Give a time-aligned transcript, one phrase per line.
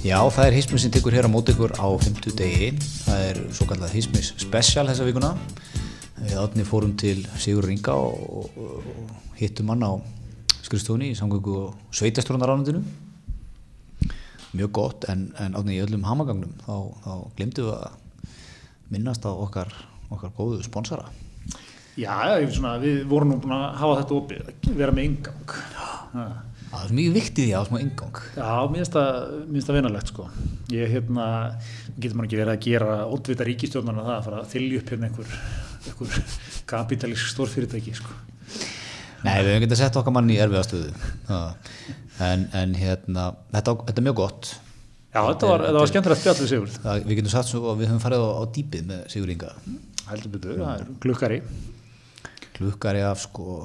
[0.00, 2.70] Já, það er Hismis sem tekur hér á mót ykkur á 50 degi.
[3.04, 5.34] Það er svo kallað Hismis Special þessa vikuna.
[6.22, 10.00] Við átni fórum til Sigur Ringa og, og, og hittum hann á
[10.64, 12.80] skrifstofunni í samgöngu og sveitastrónaránundinu.
[14.56, 16.74] Mjög gott, en, en átni í öllum hamagangnum þá,
[17.04, 18.34] þá glemdu við að
[18.96, 19.68] minnast á okkar,
[20.08, 21.10] okkar góðu sponsora.
[22.00, 25.58] Já, svona, við vorum nú búin að hafa þetta opið, vera með ingang.
[26.16, 26.30] Já.
[26.70, 28.18] Það er mjög viktið því að smá ingang.
[28.36, 28.96] Já, finnst
[29.66, 30.26] það vinalegt sko.
[30.70, 31.26] Ég hérna,
[31.96, 35.08] getur maður ekki verið að gera ótvita ríkistjórnarna það að fara að þylja upp hérna
[35.08, 35.32] einhver,
[35.90, 36.36] einhver
[36.70, 38.14] kapitalísk stórfyrirtæki sko.
[39.24, 40.94] Nei, við hefum getið að setja okkar mann í erfiða stöðu.
[42.22, 44.54] En, en hérna, þetta, þetta er mjög gott.
[45.10, 46.80] Já, þetta var, var skemmtilegt spjallið Sigurð.
[46.84, 49.52] Það, við getum sagt svo að við höfum farið á, á dýpið með Sigur Inga.
[50.06, 51.40] Heldur betur, það er glukkari.
[52.54, 53.56] Glukkari af sko,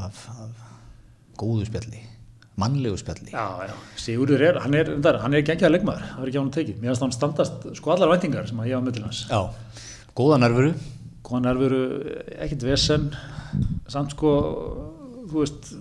[0.00, 0.62] af, af
[1.36, 2.00] góðu spjalli,
[2.60, 3.30] mannlegu spjalli.
[3.32, 4.90] Já, já, Sigurður er, hann er,
[5.20, 6.78] hann er gengjaðar leikmaður, það er ekki á hann tekið.
[6.80, 9.24] Mér finnst hann standast sko allar væntingar sem að ég á möllin hans.
[9.28, 9.82] Já,
[10.16, 10.70] góða nervuru.
[11.26, 11.80] Góða nervuru,
[12.38, 13.10] ekkert vesen,
[13.92, 14.32] samt sko,
[15.26, 15.72] þú veist,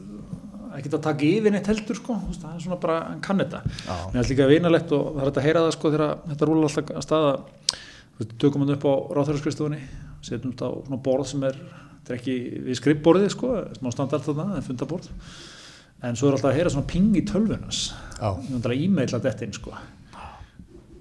[0.75, 3.61] ekkert að taka yfir neitt heldur sko, veist, það er svona bara, hann kann þetta.
[3.85, 6.67] Mér finnst líka vinalegt og það er þetta að heyra það sko þegar þetta rúlar
[6.67, 7.33] alltaf að staða,
[8.19, 9.81] við tökum hann upp á ráþæraskristofunni,
[10.25, 11.61] setjum þetta á svona borð sem er,
[12.09, 15.11] er ekki við skrippborðið sko, smá standart þarna, það er fundaborð
[16.05, 17.23] en svo er alltaf að heyra svona ping í
[18.45, 18.71] ég myndi
[19.17, 19.75] að þetta inn sko.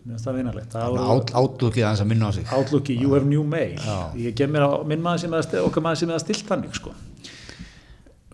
[0.05, 0.75] Mér finnst það vinalegt.
[0.77, 2.45] Átlúkið aðeins að minna á sig.
[2.53, 3.79] Outlooki, you have new mail.
[3.81, 4.13] Já.
[4.21, 6.93] ég gef mér á minn maður sem eða okkar maður sem eða stilt þannig sko.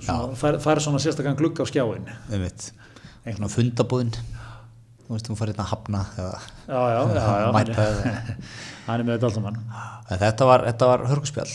[0.01, 2.09] Svona, fær, fær svona sérstakann glugg á skjáin
[3.37, 4.11] svona fundabúðin.
[5.05, 8.37] Þú veist, þú farið hérna að hafna eða já, já, já, já hann, mæta er,
[8.87, 9.59] hann er með þetta alltaf mann
[10.25, 11.55] Þetta var, var hörgspjall.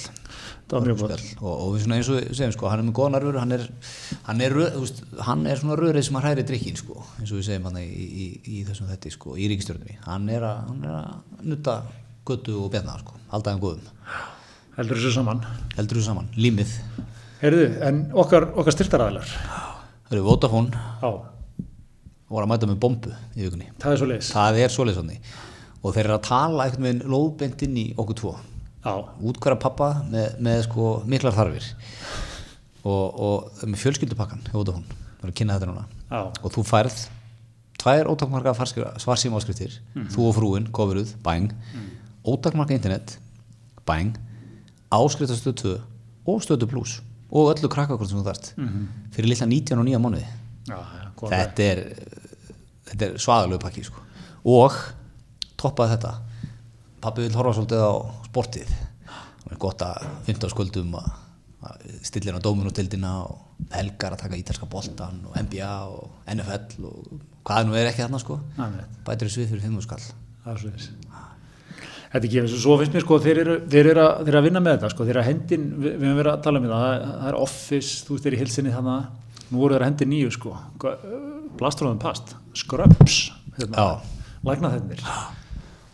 [0.72, 3.54] Var og, og við svona eins og segjum sko, hann er með góða nervur hann
[3.54, 3.66] er,
[4.26, 7.46] hann er, veist, hann er svona röðrið sem að hræri drikkin sko, eins og við
[7.50, 11.46] segjum hann í, í, í þessum þetti sko, í ríkistjórnum hann er að, hann að
[11.52, 11.76] nutta
[12.26, 13.94] göttu og sko, alltaf hann góðum.
[14.76, 15.46] Heldur þessu saman.
[15.78, 16.74] Heldur þú saman, límið.
[17.40, 19.30] Heyrðu, en okkar, okkar styrtaræðilar
[20.06, 20.84] það eru Vodafone.
[21.02, 21.12] Já,
[22.32, 23.70] voru að mæta með bombu í vikunni.
[23.82, 23.96] Það
[24.64, 25.12] er svo leiðis
[25.86, 28.32] og þeir eru að tala einhvern veginn lóðbent inn í okkur tvo
[28.86, 31.68] útkværa pappa með, með sko miklar þarfir.
[32.86, 35.86] Og, og með fjölskyldupakkan hjá Vodafone, það að kynna þetta núna.
[36.12, 37.00] Já, og þú færð
[37.82, 38.54] tvær ótakmarka
[39.02, 39.74] svarsíma áskriftir
[40.14, 41.52] þú og frúin, kofiruð, bæng.
[42.26, 43.18] Ótakmarka internet,
[43.90, 44.16] bæng.
[44.94, 45.76] Áskrifta stöð 2
[46.30, 47.00] og stöðu plus
[47.36, 48.54] og öllu krakkakort sem þú þarft.
[49.16, 50.28] Fyrir lilla 19 og 9 mánuði.
[50.70, 51.82] Já, já þetta er,
[52.96, 54.02] er svaðalög pakki sko.
[54.46, 54.74] og
[55.58, 56.14] toppaði þetta.
[57.02, 57.94] Pappi vil horfa svolítið á
[58.36, 58.76] sportið
[59.56, 61.10] er gott að fynda á skuldum að,
[61.70, 67.68] að stillina dóminutildina og helgar að taka ítalska boltan og NBA og NFL og hvað
[67.70, 68.40] nú er ekki þarna sko.
[69.06, 70.06] Bætir þessu við fyrir 5 skall.
[70.46, 74.32] Þetta er ekki eins og svo finnst mér sko þeir eru, þeir eru, að, þeir
[74.32, 76.60] eru að vinna með þetta sko þeir eru að hendin, við, höfum verið að tala
[76.62, 79.86] um þetta það, það er office, þú veist þeir í hilsinni þannig nú voru þeir
[79.86, 80.54] að hendi nýju sko.
[81.60, 83.18] Blastróðum past, scrubs
[83.60, 83.88] hérna,
[84.48, 85.04] lækna þennir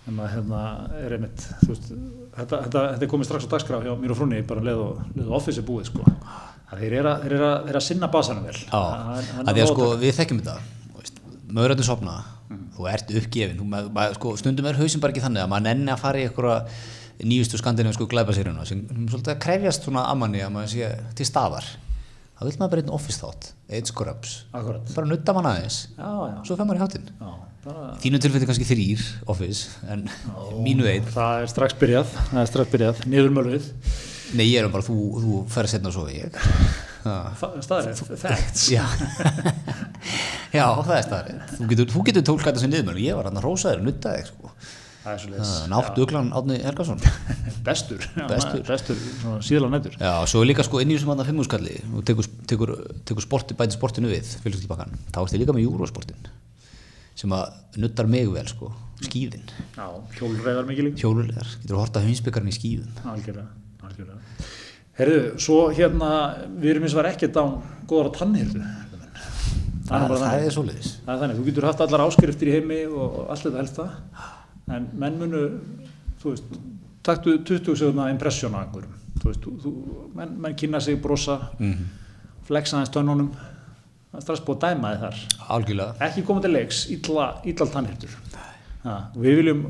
[0.05, 0.61] þannig að hérna
[1.01, 1.91] er einmitt þú veist,
[2.41, 5.33] þetta, þetta, þetta er komið strax á dagskraf hjá mér og frunni bara leið og
[5.39, 6.05] office er búið sko.
[6.71, 8.55] Þeir eru að, eru að, eru að sinna basanum vel.
[8.59, 10.59] Já, er að því að sko við þekkjum þetta
[11.51, 12.15] möguröndin sopna
[12.75, 15.93] þú ert uppgefin þú, maður, sko, stundum er hausinn bara ekki þannig að maður nenni
[15.93, 18.81] að fara í einhverja nýjustu skandinavísku glæpasýrjuna sem
[19.11, 21.67] svolítið að krefjast svona amanni að maður sé til staðar.
[22.37, 24.93] Þá vil maður bara einn office þátt einn Akkurat.
[24.95, 25.81] bara nutta mann aðeins.
[25.93, 27.29] Já, já, svo fer maður í hátinn já,
[27.61, 30.07] þínu tilfelli kannski þrýr office en
[30.65, 33.67] mínu einn Það er strax byrjað, það er strax byrjað, niður mölvið,
[34.39, 36.41] nei ég er bara þú, þú fer að setna svo ég
[37.01, 37.33] Ha.
[37.65, 38.67] staðrið, facts.
[38.75, 38.83] Já,
[40.57, 43.45] já það er staðarinn Þú getur, getur tólkað þetta sem niðurmjöl Ég var hann að
[43.47, 44.51] rósa þér, nutta þig sko.
[45.01, 45.47] Það er.
[45.71, 47.01] Náttu uglan Átni Helgason
[47.67, 48.61] Bestur, Bestur.
[48.69, 49.01] bestur,
[49.45, 49.97] síðla nættur.
[49.97, 52.75] Já, svo er líka sko inn í þessum andan fimmúskalli og tekur, tekur,
[53.09, 56.29] tekur sporti, bæti sportinu við fjölskyldubakkan, þá ertu líka með júrósportin
[57.21, 58.71] sem að nuttar mig vel sko,
[59.05, 59.43] skíðin
[59.77, 59.85] Já,
[60.17, 61.01] hjólreiðar mikið líka.
[61.03, 63.47] hjólulegar, getur horta heimsbyggarinn í skíðum Algjörlega,
[63.85, 64.47] algjörlega.
[64.97, 66.09] Herðu, svo hérna,
[66.61, 67.45] við erum eins og var ekkert á
[67.89, 68.59] góðara tannhildu.
[68.61, 70.47] Það er það, bara það þannig.
[70.49, 73.61] er svoleiðis Það er þannig, þú getur haft allar áskriftir í heimi og allt þetta
[73.61, 73.95] helst það.
[74.75, 75.41] En menn munu,
[76.21, 76.51] þú veist,
[77.03, 78.93] taktu 20 seguna impressjón á einhverjum.
[79.21, 79.71] Þú veist, þú,
[80.15, 81.89] menn, menn kynna sig, brosa, Mhm.
[82.47, 83.31] flexa aðeins tönnunum.
[84.11, 85.19] Er strax búið að dæma þið þar.
[85.55, 86.81] algjörlega, ekki koma til leiks,
[87.71, 88.15] tannhildur
[88.83, 89.61] ha, við viljum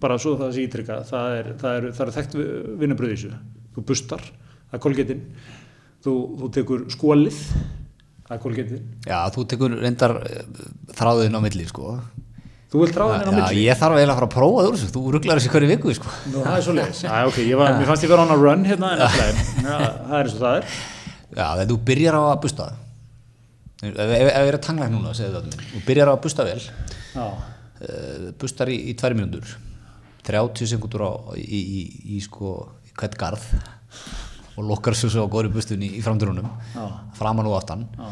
[0.00, 2.38] bara svo það sé ítrykka það er, það er, er þekkt
[2.80, 3.32] vinnubröð í þessu
[3.76, 4.24] þú bustar,
[4.70, 5.22] það er kolgetinn
[6.04, 7.38] þú, þú tekur skólið
[8.26, 10.42] það er kolgetinn já, þú tekur reyndar eh,
[10.98, 12.00] þráðin á milli sko
[12.70, 13.62] Þú vilt henni á Já, milli?
[13.66, 16.10] ég þarf eiginlega að fara að prófa þessu, þú rugglar þessi hverju viku, sko.
[16.30, 17.00] Nú, það er svo leiðis.
[17.02, 20.28] Já, ok, ég var, mér fannst ég vera on a run hérna, en það er
[20.28, 20.76] eins og það er.
[21.34, 22.76] Já, þegar þú byrjar á að busta það,
[23.88, 26.62] ef, ég er að tangla hérna núna, það þú byrjar á að busta vel,
[27.16, 29.54] uh, bustar í, í tvær mínútur,
[30.28, 31.84] 30 sekundur á, í, í,
[32.16, 32.54] í, sko,
[32.86, 33.46] í hvert garð
[34.60, 36.84] og lokkar svo svo á góðri bustunni í framdurunum, Já.
[37.16, 38.10] framan og aftan, já,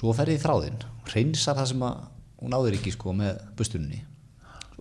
[0.00, 0.78] svo ferði í þráðinn,
[1.12, 2.06] reynsar það sem að
[2.40, 4.00] hún náður ekki sko með bustunni,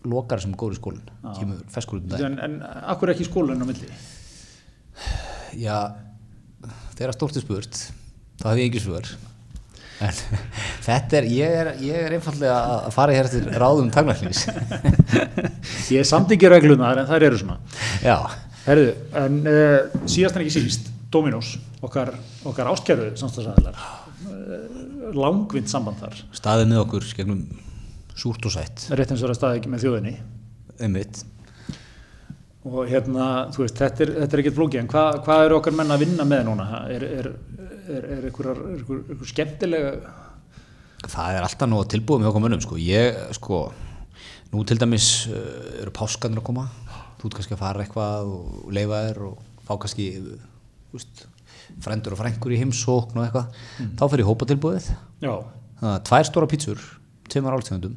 [0.08, 2.38] lokar sem góður í skólinn, kemur feskur út um daginn.
[2.40, 3.90] en, en akkur ekki skólan á milli?
[5.60, 5.76] Já,
[6.96, 7.82] þegar stórt er spurt
[8.40, 9.10] þá hef ég ekki svör
[10.88, 12.58] þetta er ég, er, ég er einfallega
[12.88, 14.46] að fara hér til ráðum tanglæknis
[15.96, 17.58] Ég samt ekki reglunar, en þær eru svona.
[18.04, 18.16] Já,
[18.68, 21.56] Herðu, en uh, síðast en ekki síst, Dominos,
[21.86, 22.12] okkar,
[22.48, 23.80] okkar áskjæru samstagsæðilar,
[24.30, 27.42] uh, langvind samband þar, staðið með okkur gegnum
[28.20, 28.86] súrt og sætt.
[28.94, 30.16] Rétt eins og það staði ekki með þjóðinni.
[30.80, 31.24] einmitt
[32.68, 33.26] Og hérna,
[33.56, 36.02] þú veist, þetta er, þetta er ekkert flókið, en hvað, hvað eru okkar menn að
[36.04, 36.66] vinna með núna?
[36.92, 37.30] Er, er,
[37.96, 39.94] er, einhver skemmtilega,
[41.08, 42.78] Það er alltaf nú tilbúið með okkur mönnum sko.
[42.84, 43.60] ég, sko,
[44.52, 46.66] nú til dæmis uh, eru páskanir að koma.
[47.20, 51.24] Þú ert kannski að fara eitthvað og leifa þér og fá kannski þú veist,
[51.84, 53.64] frendur og frengur í heimsókn og eitthvað,
[54.00, 54.92] þá fer ég hópa tilbúið
[55.24, 55.34] já,
[55.80, 56.86] Það er tvær stóra pítsur,
[57.32, 57.96] tveimar áltegundum,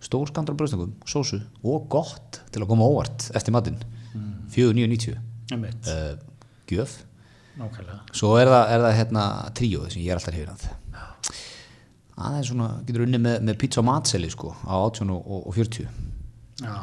[0.00, 3.80] stór skandar bröðstöngum, sósu og gott til að koma óvart eftir matinn,
[4.14, 4.28] mm.
[4.54, 5.16] 4.990,
[5.52, 6.14] einmitt, uh,
[6.70, 7.00] gjöf.
[7.60, 7.98] nákvæmlega.
[8.16, 9.24] Svo er það, er það hérna
[9.60, 10.68] tríóð sem ég er alltaf hefur að.
[12.20, 15.54] Það er svona, getur unni með, með pizza og matseli sko á 18 og, og
[15.56, 15.86] 40.
[16.60, 16.74] Já,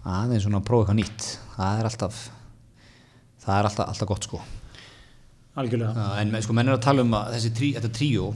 [0.00, 1.26] Það er svona að prófa eitthvað nýtt.
[1.56, 2.20] Það er alltaf,
[3.42, 4.40] það er alltaf, alltaf gott sko.
[5.60, 5.92] algjörlega.
[5.92, 8.30] Já, en sko, menn er að tala um að þessi trí, þetta tríó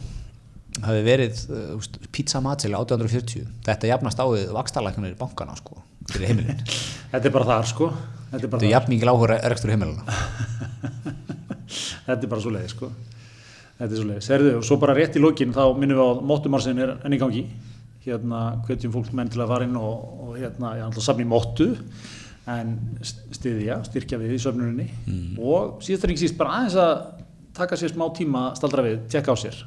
[0.83, 5.79] hafi verið uh, pizza matseli 1840 þetta jafnast á við vakstarlæknir í bankana sko,
[6.11, 6.63] fyrir heimilin
[7.15, 7.91] Þetta er bara þar, sko.
[8.33, 10.03] Þetta er þetta er jafn mikið áhuga rekstur heimilina
[12.07, 12.91] Þetta er bara svo leiði, sko.
[13.79, 14.25] Þetta er svo leiði.
[14.25, 17.21] Serðu, og svo bara rétt í lokin, þá minnum við á móttumarsin er enn í
[17.21, 17.45] gangi.
[18.05, 19.95] Hérna, hvetjum fólk menn til að fara inn og,
[20.27, 21.71] og hérna, ég ætla að safna í móttu,
[22.55, 22.75] en
[23.35, 24.87] stiðja, styrkja við í söfnurinni.
[25.41, 26.93] Og síðast er ekki síst bara aðeins að
[27.57, 29.63] taka sér smá tíma að staldra við, tjekka á sér.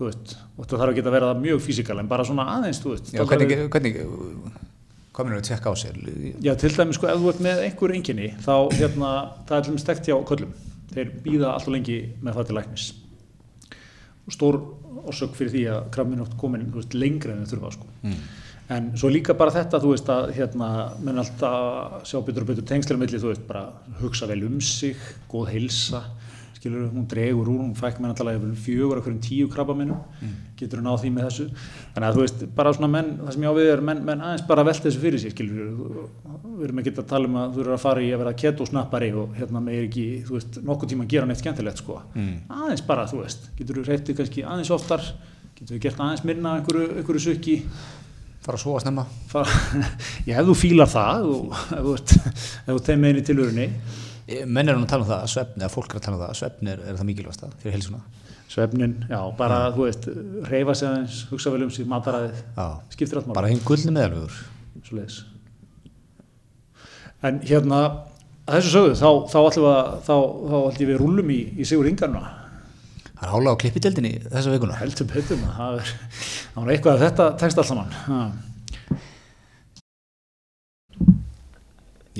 [0.00, 2.94] Þú veist, og þetta þarf geta að vera mjög físikal, en bara svona aðeins, þú
[2.94, 3.10] veist.
[3.12, 3.98] Já, hvernig, við- hvernig
[5.12, 5.98] hvað minnur að tjekka á sér
[6.40, 9.10] Já, til dæmis sko, ef þú ert með einhver enginni, þá hérna,
[9.44, 10.54] það er til dæmis stekt hjá köllum.
[10.94, 12.86] Þeir býða alltaf lengi með það til læknis.
[14.26, 14.58] Og stór
[15.10, 17.86] orsök fyrir því að krafminn átt komin þú veist, lengra en þau þurfa, sko.
[18.02, 18.16] mm.
[18.70, 20.66] En svo líka bara þetta, þú veist, að hérna,
[21.02, 23.64] menn alltaf sjá betur og betur tengslir á milli, þú veist, bara
[24.00, 24.96] hugsa vel um sig,
[25.28, 26.04] góð heilsa,
[26.60, 30.00] skilur, hún dregur úr, hún fæk menn alltaf fjögur af hverjum tíu krabba minnum,
[30.58, 31.46] getur hún náð því með þessu.
[31.94, 34.24] Þannig að þú veist, bara svona menn, það sem ég á við er menn, menn
[34.26, 35.70] aðeins bara velta þessu fyrir sig, skilur,
[36.58, 39.08] við erum ekki að tala um að þú eru að fara í að vera keto-snappari
[39.22, 41.96] og hérna með ekki, þú veist, nokkuð tíma að gera neitt skemmtilegt, sko.
[42.12, 42.36] Mm.
[42.58, 45.08] Aðeins bara, þú veist, getur þú reytið kannski aðeins oftar,
[45.56, 47.56] getur við gert aðeins minna einhverju, einhverju sukki,
[48.44, 49.06] fara að sofa snemma.
[49.32, 49.56] Fara,
[50.28, 52.22] já, ef þú fílar það og ef þú,
[52.68, 54.09] þú tegir með einu tilvörinni Eh,
[54.46, 56.32] menn er að tala um það að svefn eða fólk er að tala um það
[56.32, 58.02] að svefn er, er það mikilvægsta fyrir heilsuna?
[58.50, 60.08] Svefnin, já, bara, þú veist
[60.50, 62.64] reyfa sig aðeins, hugsa vel um sig, mataræðið Já.
[62.96, 64.40] skiptir allt bara hinn gullni meðalvegur
[64.86, 65.20] svo leiðis
[67.22, 67.80] en hérna
[68.50, 70.14] þessu sögðu, þá, þá ætlum við að þá,
[70.50, 72.24] þá ætlum við rúlum í, í Sigur Ingarna
[73.20, 74.78] það er hála á klippideldinni þessa vikuna.
[74.80, 75.90] Heldur betur maður, það er
[76.54, 77.98] það eitthvað að þetta tekst allt saman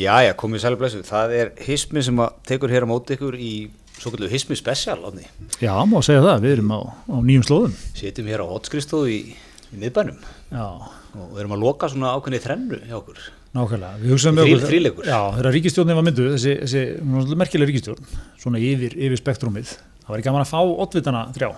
[0.07, 0.21] ha.
[0.21, 1.02] Jæja, komið sælu blessu.
[1.07, 3.52] Það er hismi sem að tekur hér á móti ykkur í
[4.00, 5.26] svo kallu hismi special átni.
[5.61, 9.19] já, má segja það, við erum á, á nýjum slóðum Sittum hér á hotskristofu í,
[9.37, 10.16] í miðbænum
[10.54, 10.64] já,
[11.12, 13.21] og við erum að loka svona ákveðni þrennu hjá okkur.
[13.50, 15.07] Nákvæmlega, við hugsaðum með Þríl- okkur- þríleikur.
[15.11, 18.04] Já, þegar ríkistjórnin var mynduð, þessi, þessi hún var svolítið merkileg ríkistjórn,
[18.40, 19.73] svona yfir, yfir spektrumið,
[20.04, 21.50] það var ekki gaman að fá oddvitana þrjá.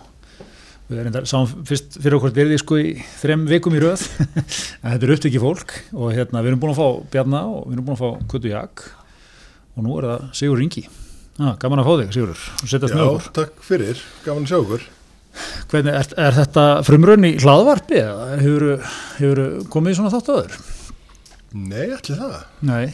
[0.93, 2.89] Við erum þetta, sáum fyrst fyrir okkur verði sko í
[3.23, 6.81] þrem vikum í röð, en þetta er upptekið fólk og hérna, við erum búin að
[6.83, 8.83] fá Bjarna og við erum búin að fá Kötu Jak
[9.73, 10.83] og nú er það Sigur Ringi.
[11.41, 14.59] Ah, gaman að fá þig, Sigurur, og setjast með Já, takk fyrir, gaman að sjá
[14.61, 14.85] okkur.
[15.73, 18.67] Hvernig, er, er þetta frumrönn í hlaðvarpi eða hefur,
[19.17, 19.41] hefur
[19.73, 20.59] komið í svona þátt aður?
[21.57, 22.35] Nei, allir það,
[22.69, 22.85] Nei.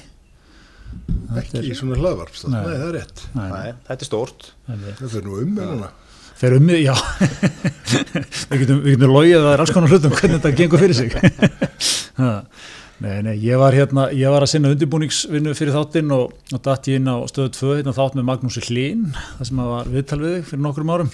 [1.42, 2.60] ekki í svona hlaðvarpstað, Nei.
[2.62, 2.76] nei.
[2.78, 3.24] það er rétt.
[3.34, 4.46] Nei, Nei, þetta er stórt.
[4.68, 4.76] nei.
[5.00, 5.90] Þetta er nú um meðluna.
[6.38, 6.94] Fer um mig, já.
[8.48, 11.16] Við getum, getum logið að það er alls konar hlutum hvernig þetta gengur fyrir sig.
[12.98, 16.88] Nei, nei, ég var hérna ég var að sinna undirbúningsvinnu fyrir þáttinn og, og datt
[16.90, 19.04] ég inn á stöðu 2 hérna, þátt með Magnúsi Hlín
[19.36, 21.12] það sem var viðtal við þig fyrir nokkrum árum.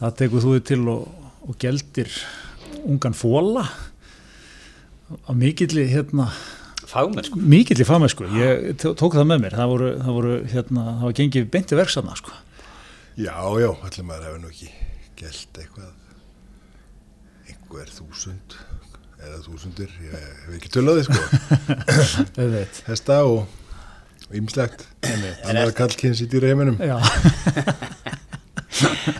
[0.00, 1.04] Það tekur þú þig til og,
[1.46, 2.10] og geldir
[2.90, 6.26] ungan fóla á mikilli hérna
[6.90, 9.58] fagmenn sko mikilli fagmenn sko, ég tó- tók það með mér.
[9.60, 12.34] Það voru, það voru hérna, það var gengið beinti verksamna sko
[13.16, 14.70] Já, já, allir maður hefur nú ekki
[15.16, 15.92] gælt eitthvað.
[17.46, 18.56] Einhver þúsund
[19.16, 21.20] eða þúsundir, ég hef ekki tölaði sko.
[22.90, 23.46] Hesta og
[24.36, 24.84] ýmslegt
[25.46, 26.98] annar kallkynns í dýra heiminum Já,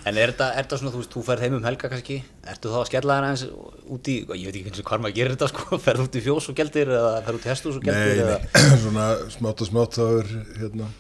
[0.04, 2.18] En er þetta, svona, þú veist, þú ferð heim um helga kannski,
[2.50, 3.44] ertu þá að skella þér aðeins
[3.96, 6.22] út í, ég veit ekki eins og hvað maður gerir þetta sko, ferð út í
[6.26, 9.62] fjós og geldir eða ferð út í hestús og geldir Nei, eða, nei, svona smátt
[9.64, 10.90] og smátt þá er hérna,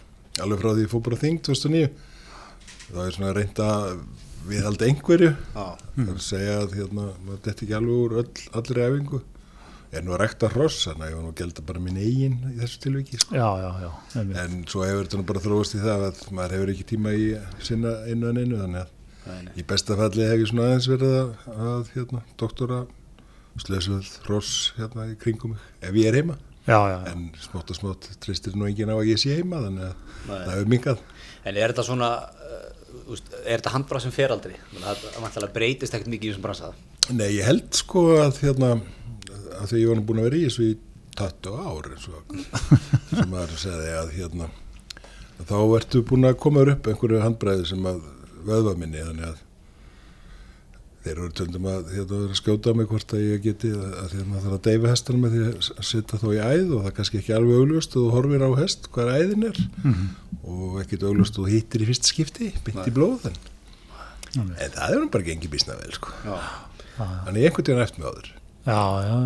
[0.46, 1.90] alveg frá því ég fór bara á þing 2009
[2.90, 3.86] þá er svona reynd að
[4.46, 5.64] viðhalda einhverju Já.
[5.96, 9.22] það er að segja að hérna, maður detti ekki alveg úr öll, allri efingu
[9.96, 12.36] er nú að rekta hross þannig að ég var nú að gelda bara minn eigin
[12.50, 13.36] í þessu tilviki sko.
[13.38, 16.72] já, já, já en svo hefur þetta nú bara þróast í það að maður hefur
[16.74, 17.28] ekki tíma í
[17.64, 21.30] sinna einu en einu þannig að í besta falli hef ég svona aðeins verið að,
[21.56, 22.82] að hérna, doktora
[23.62, 27.12] slösuð hross hérna í kringum mig ef ég er heima já, já, já.
[27.12, 29.94] en smátt og smátt tristir nú enginn á að ég sé heima þannig að
[30.26, 30.34] Nei.
[30.34, 31.02] það hefur mingað
[31.46, 32.10] en er þetta svona,
[33.12, 36.74] úst, er þetta handbara sem fer aldrei, það breytist ekkert mikið í þessum bransa
[37.14, 38.72] Nei, ég held sko að hérna
[39.60, 40.76] að því ég var búin að vera í þessu í
[41.16, 42.36] 20 ár eins og
[43.14, 44.50] sem maður segði að hérna
[45.36, 48.02] að þá ertu búin að koma upp einhverju handbræði sem að
[48.46, 49.45] vöðva minni þannig að
[51.06, 54.20] þeir eru töldum að hérna vera að skjóta mig hvort að ég geti að, því
[54.20, 56.88] að maður þarf að deyfa hestunum með því að setja þá í æð og það
[56.90, 59.60] er kannski ekki alveg augljóst og þú horfir á hest hvað æðin er.
[60.46, 63.38] Og ekkert augljóst og þú hittir í fyrsta skipti bytt í blóð en,
[64.34, 66.10] það er nú bara gengið bísna vel sko.
[66.96, 68.34] Þannig einhvern veginn eftir með áður.
[68.66, 69.18] Já, já.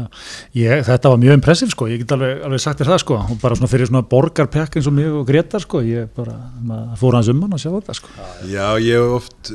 [0.53, 3.39] Ég, þetta var mjög impressiv sko, ég get alveg, alveg sagt þér það sko, og
[3.41, 6.35] bara svona fyrir svona borgarpekk eins og mig og Gretar sko, ég bara,
[7.01, 8.13] fór hans um hann að sjá þetta sko.
[8.51, 9.53] Já, ég hef oft,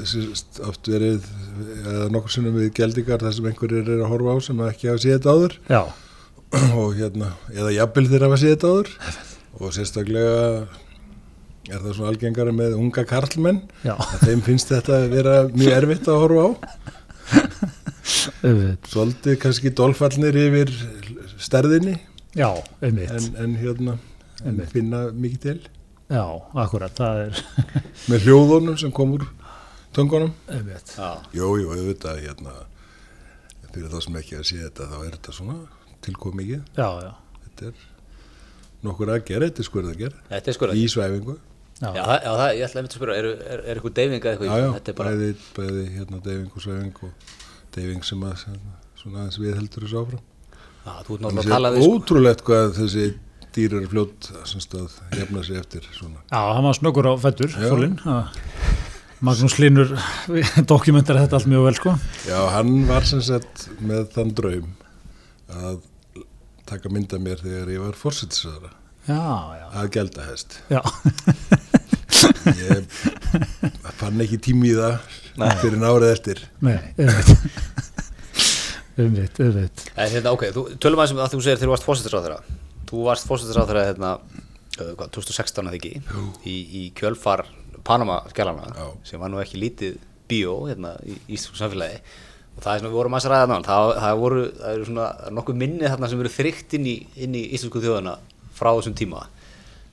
[0.72, 1.28] oft verið,
[1.82, 5.04] eða nokkur sinnum við geldingar þar sem einhverjir er að horfa á sem ekki hafa
[5.04, 5.58] séð þetta áður.
[5.72, 5.82] Já,
[6.82, 8.92] og hérna, eða jafnvel þeir hafa séð þetta áður.
[9.56, 10.40] Og sérstaklega
[11.66, 13.62] er það svona algengara með unga karlmenn.
[13.88, 16.50] Að þeim finnst þetta að vera mjög erfitt að horfa á.
[18.92, 20.74] Svolítið kannski dolfallnir yfir
[21.42, 21.96] stærðinni.
[22.36, 22.50] Já,
[22.84, 23.00] en,
[23.40, 23.96] en hérna
[24.46, 25.58] en finna mikið til.
[26.12, 26.26] Já,
[26.62, 27.40] akkurat, það er,
[28.12, 29.16] með hljóðunum sem kom
[31.00, 31.10] Já.
[31.40, 32.54] Jú, jú, auðvitað hérna,
[33.74, 35.58] fyrir þá sem ekki að sé þetta þá er þetta svona
[36.06, 37.12] tilkom mikið já, já,
[37.48, 37.84] þetta er
[38.86, 41.36] nokkur að gera, þetta er skurð að gera Þetta er sko í svæfingu.
[41.76, 43.96] Já, já, það, já, það, ég ætla að mynda að spyrja, er, er, er eitthvað
[43.98, 44.48] deyfing eða eitthvað?
[44.48, 47.34] já, já, Þetta er bara, bæði, bæði hérna deyfing og svæfing og
[47.76, 48.44] deyfing sem að
[49.02, 50.22] svona aðeins við heldur þessu áfram.
[50.86, 51.98] Já, þú ert náttúrulega að tala við, sko.
[52.00, 53.06] ótrúlegt hvað þessi
[53.58, 56.24] dýr eru fljótt semst að jafna sig eftir svona.
[56.32, 58.00] Já, hann var snöggur á fættur, fólinn,
[59.24, 59.94] Magnús Linur
[60.72, 64.74] dokumentar þetta allt mjög vel sko, Já, hann var sem sagt með þann draum
[65.56, 65.84] að
[66.66, 68.00] taka mynda mér þegar ég var
[69.54, 70.82] já, að gelda hest já,
[72.46, 72.86] Ég
[74.00, 75.00] fann ekki tími í það
[75.62, 76.42] fyrir árið eftir.
[76.64, 76.80] nei,
[78.96, 81.88] einmitt, einmitt, En hérna, ok, þú, tölum aðeins um að þú segir þegar þú varst
[81.90, 82.38] fósittisráþara.
[82.90, 84.12] Þú varst fósittisráþara, hérna,
[84.80, 85.94] uh, hvað, 2016 að ekki,
[86.48, 87.46] í, í kjölfar
[87.86, 88.88] Panama-skjálana, Já.
[89.06, 90.00] sem var nú ekki lítið
[90.30, 92.00] bíó, hérna, í Íslands samfélagi.
[92.56, 94.88] Og það er svona, við vorum aðeins að ræða náðan, það, það voru, það eru
[94.90, 98.16] svona eru nokkuð minni þarna sem eru þrygt inn í, í íslensku þjóðana
[98.56, 99.26] frá þessum tíma.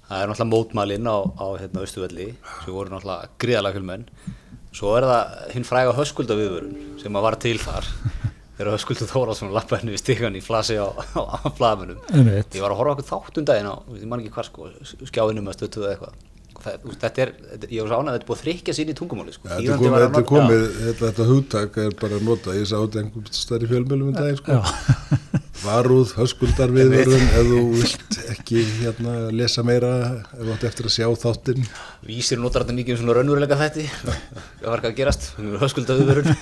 [0.09, 2.29] Það er náttúrulega mótmælinn á, á hérna, Östuvelli,
[2.63, 4.07] sem voru náttúrulega gríðalega fjölmenn.
[4.73, 6.37] Svo er það hinn fræga höskulda
[7.03, 7.89] sem að var til þar
[8.57, 11.49] þegar höskuldu Þórásson lappa henni við stíkan í flasi á, á, á
[12.13, 14.69] einmitt, Ég var að horfa á okkur þáttum daginn á, ég man ekki hvað sko,
[15.09, 16.32] skjáðinu með stöttuðu eða eitthvað.
[16.63, 17.31] Það, þetta er,
[17.75, 19.49] ég var svo ánægð að þetta er búið að þrykja sín í tungumáli sko.
[19.51, 23.01] Ja, þetta þetta nota- komið þetta, þetta hugtak er bara að nota, ég sá þetta
[23.03, 24.59] einhvern stærri fjölmjölum en daginn sko.
[24.59, 24.63] já,
[25.63, 29.91] Varúð, höskuldar viðvörðun, ef þú vilt ekki hérna lesa meira,
[30.35, 31.67] ef þú átt eftir að sjá þáttinn.
[32.09, 35.29] Vísir notar þetta mikið um svona raunveruleika þætti, hvað var ekki að gerast,
[35.63, 36.41] höskulda viðvörun,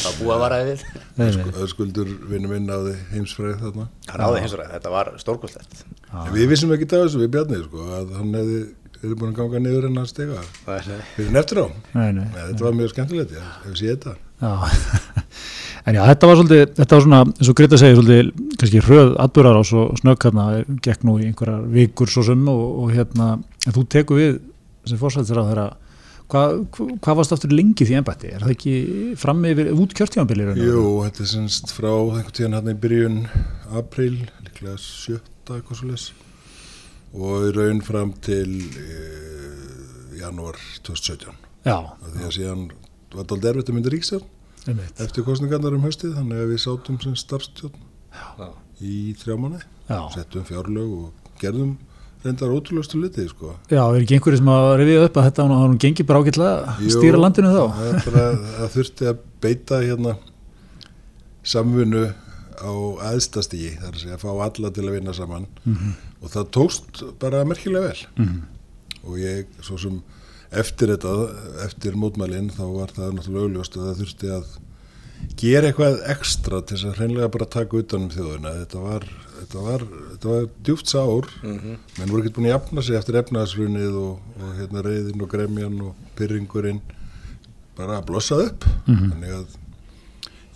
[0.00, 0.82] það búið að vara við.
[1.14, 3.86] einmitt, Höskuldur vinnu minn á því heimsfræð þarna.
[4.08, 5.84] Það náði hins vegar, þetta var stórkostlegt.
[6.10, 8.60] En við vissum ekki það þessu við Bjarni sko, að hann hefði
[9.06, 10.42] verið búin að ganga niður en að stega.
[10.66, 11.66] Það er- Við erum eftir á.
[11.94, 14.16] nei, nei, Nei, þetta var mjög skemmtilegt, ég hef séð þetta.
[14.36, 14.52] Já,
[15.86, 19.14] en já, þetta var svolítið, þetta var svona, eins og Greta segir, svolítið, kannski hröð
[19.24, 20.44] atbyrðar á svo snögg hérna,
[20.84, 23.30] gekk nú í einhverjar vikur svo sem og, og hérna,
[23.66, 24.36] en þú tekur við
[24.86, 25.66] sem fórsættir á þeirra,
[26.30, 28.34] hvað hva, hvað varst aftur lengi því ennbætti?
[28.34, 28.74] Er það ekki
[29.22, 30.52] fram yfir út kjörtímanbilir?
[30.58, 33.18] Jú, þetta er semst frá einhvern tíðan hann í byrjun
[33.80, 34.12] april,
[34.44, 36.08] líklega sjötta eitthvað svo les
[37.16, 41.32] og raun fram til uh, janúar 2017
[41.66, 42.66] Já, af því að síðan
[43.12, 44.32] var þetta alveg erfitt að mynda ríkstjórn
[45.02, 47.84] eftir kostningarnar um höstið þannig að við sátum sem starfstjórn
[48.16, 48.48] Já.
[48.82, 49.36] í þrjá
[49.86, 50.00] Já.
[50.14, 51.76] settum fjárlög og gerðum
[52.26, 53.52] reyndar ótrúlegustu litið sko.
[53.70, 56.72] Já, er ekki einhverju sem að rifið upp að þetta hann, hann gengi bara ágætlega
[56.72, 57.64] að stýra landinu þá?
[57.76, 58.24] það, er bara,
[58.56, 60.14] það þurfti að beita hérna
[61.46, 62.04] samvinnu
[62.60, 62.72] á
[63.12, 65.46] aðstastígi þar að fá alla til að vinna saman.
[65.64, 65.96] Mhm.
[66.22, 68.30] og það tókst bara merkilega vel.
[69.06, 70.02] Og ég svo sem
[70.50, 71.12] eftir þetta,
[71.66, 74.46] eftir mótmælinn þá var það náttúrulega augljóst að það þurfti að
[75.40, 79.06] gera eitthvað ekstra til þess að hreinlega bara taka utan um þjóðuna þetta var,
[79.40, 81.30] þetta var, þetta var djúft sár.
[81.42, 85.78] Menn voru ekki búin að jafna sig eftir efnaðsrunnið og, og hérna reyðin og gremjan
[85.88, 86.80] og pyrringurinn
[87.76, 88.64] bara að blossa upp.
[88.86, 89.56] Þannig að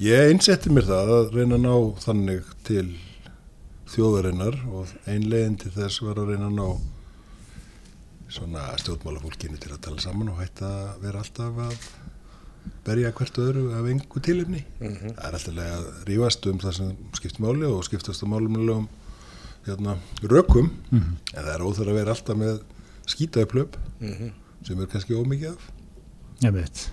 [0.00, 2.86] ég einsetti mér það að reyna að ná þannig til
[3.90, 6.68] þjóðarinnar og ein leiðin til þess var að reyna að ná
[8.30, 11.74] svona stjórnmálafólkinu til að tala saman og hætta að vera alltaf að
[12.86, 14.62] berja hvert öðru af engu tilefni.
[14.78, 18.86] Það er alltaf að rífast um það sem skiptir máli og skiptast á málumlegum
[19.66, 20.70] hérna, rökum.
[20.94, 22.62] En það er óþur að vera alltaf með
[23.10, 23.76] skýtaðuplöp
[24.64, 25.68] sem er kannski ómikið af.
[26.46, 26.86] Ég veit.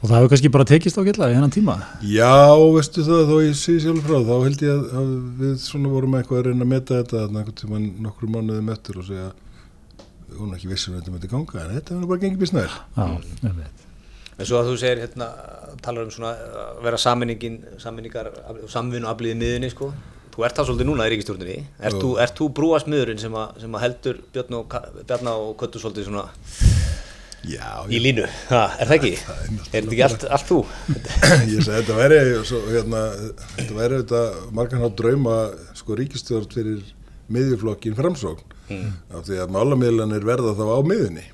[0.00, 1.74] Og það hefur kannski bara tekist ágætlega í hennan tíma.
[2.08, 2.30] Já,
[2.72, 5.10] veistu það, þó ég sé sjálf frá þá held ég að, að
[5.42, 9.04] við svona vorum eitthvað að reyna að meta þetta einhvern tímann nokkru mánuðum eftir og
[9.10, 9.26] segja
[10.30, 12.72] við vorum ekki vissum að þetta myndi ganga en þetta hefur bara gengið býst nær
[12.96, 13.06] Já,
[13.44, 13.84] ég veit.
[14.40, 15.26] En svo að þú segir, hérna,
[15.84, 18.30] talar um svona að vera sammenningin, sammenningar,
[18.72, 19.90] samvinnu afliðið miðinni, sko.
[20.32, 21.56] Þú ert það svolítið núna í ríkistjórninni.
[21.84, 22.14] Ert Jú.
[22.38, 24.78] þú, brúasmiðurinn sem, að- sem að heldur Bjarni og,
[25.10, 26.24] Bjarna og Köttu svolítið svona
[27.48, 28.26] Já, í ég, línu?
[28.50, 29.12] Ha, er það ekki?
[29.24, 30.58] Það er Er þetta ekki allt, allt þú?
[31.54, 32.18] ég segi þetta væri
[32.48, 33.02] svo, hérna,
[33.56, 34.22] þetta væri þetta
[34.58, 35.36] margan hátt drauma
[35.78, 36.82] sko ríkistjórn fyrir
[37.30, 38.56] miðjuflokkin framsókn
[39.14, 41.24] af því að málamiðlanir verða þá á miðunni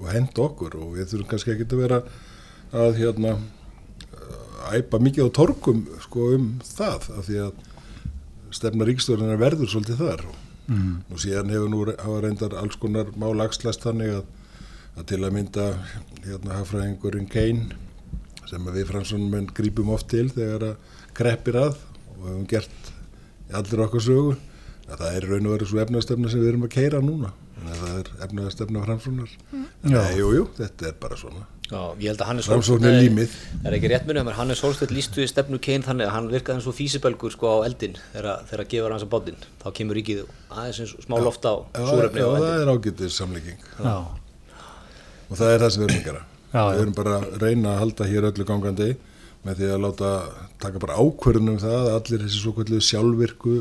[0.00, 2.02] og henda okkur og við þurfum kannski ekki að vera
[2.70, 3.32] að hérna
[4.76, 7.64] æpa mikið á torkum sko um það af því að
[8.54, 10.36] stefna ríkistjórnina verður svolítið þar og
[11.10, 14.24] nú síðan hefur nú hafa reyndar alls konar mál axlast þannig að,
[14.98, 15.66] að til að mynda
[16.26, 17.68] hérna hafræðingurinn Kane
[18.50, 21.76] sem að við fransónum menn grípum oft til þegar að kreppir að
[22.20, 22.90] og hefum gert
[23.54, 24.34] allir okkar sögu
[24.90, 27.30] að það er í raun og verið svo efnaðstefna sem við erum að keira núna
[27.60, 29.94] að það er efnaðstefna framsónar Já.
[29.94, 33.34] Nei, jú, jú, þetta er bara svona Já, ég held að Hannes er Hólmsteinn- límið.
[33.62, 36.66] Er ekki rétt munið, Hannes Hólstedt lístu í stefnu Kane þannig að hann virkaði eins
[36.66, 39.38] og físibelgur sko á eldin þegar þegar gefur hans að bátinn.
[39.62, 42.72] Þá kemur ríkið aðeins eins og smá loft á Já, súrefni já, á það er
[42.74, 43.94] ágætið samlíking Já.
[45.30, 46.22] Og það er það sem við erum að gera.
[46.50, 46.70] Já, já.
[46.74, 48.88] við erum bara að reyna að halda hér öllu gangandi
[49.46, 50.08] með því að láta
[50.60, 53.54] taka bara ákvörðunum um það að allir þessi svo kvöldu sjálfvirku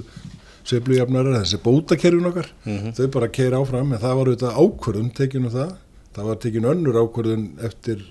[0.69, 2.49] sveiflujafnarar, þessi bótakerfin okkar
[2.97, 3.93] þau bara keira áfram.
[3.95, 5.71] En það var auðvitað ákvörðun tekin um það.
[6.15, 8.01] Það var tekin önnur ákvörðun eftir,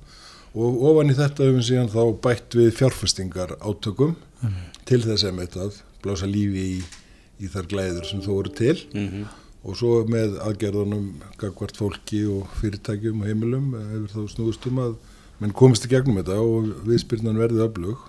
[0.58, 4.16] Og ofan í þetta höfum síðan þá bætt við fjárfestingar átökum
[4.88, 6.80] til þess að blása lífi í,
[7.44, 8.78] í þar glæður sem þó eru til.
[9.68, 11.08] Og svo með aðgerðunum
[11.42, 14.94] gagvart fólki og fyrirtækjum og heimilum hefur þá snúist um að
[15.42, 18.06] menn komist í gegnum þetta og viðspyrnan verðið öflug.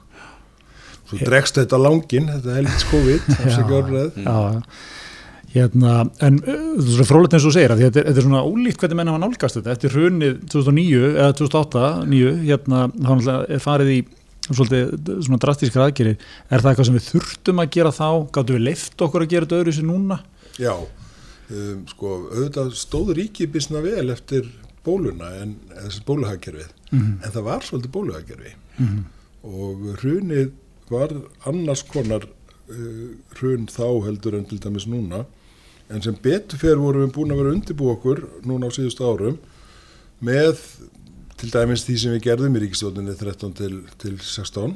[1.08, 3.28] Svo dregst þetta langin, þetta helvits COVID
[3.78, 4.36] orðræð Já,
[5.54, 8.44] hérna, en uh, þú veist, frólægt eins og segir að þetta er, þetta er svona
[8.44, 9.76] ólíkt hvernig menn hafa nálgast þetta.
[9.76, 13.98] Eftir hrunið 2009 eða 2008, 9, hérna, þá náttúrulega er farið í
[14.56, 16.14] svolítið svona drastískar aðgeri,
[16.48, 19.48] er það eitthvað sem við þurftum að gera þá, gáttu við leift okkur að gera
[19.48, 20.18] þetta öðru sér núna?
[20.58, 24.48] Já, um, sko, auðvitað stóð ríkið bisna vel eftir
[24.86, 28.54] bóluna en þessi bóluhagkerfið, en það var svolítið bóluhagkerfi.
[29.48, 30.52] Og hrunið
[30.88, 31.12] var
[31.48, 35.26] annars konar uh, hrun þá heldur en til dæmis núna,
[35.88, 39.38] en sem betur fyrir vorum við búin að vera undirbú okkur núna á síðustu árum
[40.24, 40.60] með
[41.38, 44.74] til dæmis því sem við gerðum í ríkistjóðinni 13 til, til 16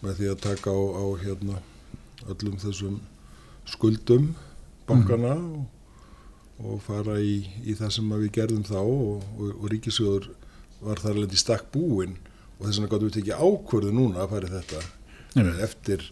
[0.00, 1.60] með því að taka á, á hérna,
[2.24, 3.00] öllum þessum
[3.68, 4.30] skuldum
[4.88, 5.66] bankana og,
[6.62, 10.30] og fara í, í það sem við gerðum þá og, og, og ríkisjóður
[10.80, 12.16] var þar alveg í stakk búinn
[12.56, 14.84] og þess vegna gáttum við tekið ákvörðu núna að fara í þetta
[15.36, 15.62] Einmitt.
[15.66, 16.06] eftir,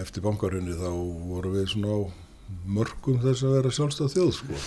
[0.00, 0.88] eftir bankarhunni þá
[1.28, 2.00] vorum við svona á
[2.78, 4.60] mörgum þess að vera sjálfstæð þjóð sko.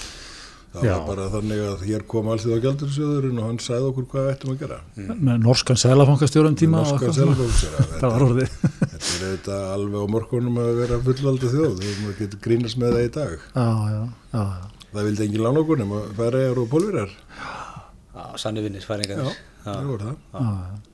[0.73, 0.91] Það Já.
[0.95, 4.34] var bara þannig að hér kom allþjóð á gjaldursjóðurinn og hann sagði okkur hvað við
[4.36, 4.79] ættum að gera
[5.29, 7.38] Með norskan selafankastjórum tíma og Norska eitthvað svona.
[7.39, 7.86] Seðlabankastjóra.
[8.01, 8.49] það var orðið
[8.99, 13.08] Þetta er auðvitað alveg á morgunum að vera fullvalda þjóð, maður getur grínast með það
[13.08, 13.47] í dag.
[13.55, 14.03] já, já,
[14.36, 14.75] já, já.
[14.89, 17.15] Það vildi engin lána okkur nema færiðar og pólverjar.
[18.19, 19.34] Já, sannu vinnir, færingar.
[19.65, 20.88] það voru það.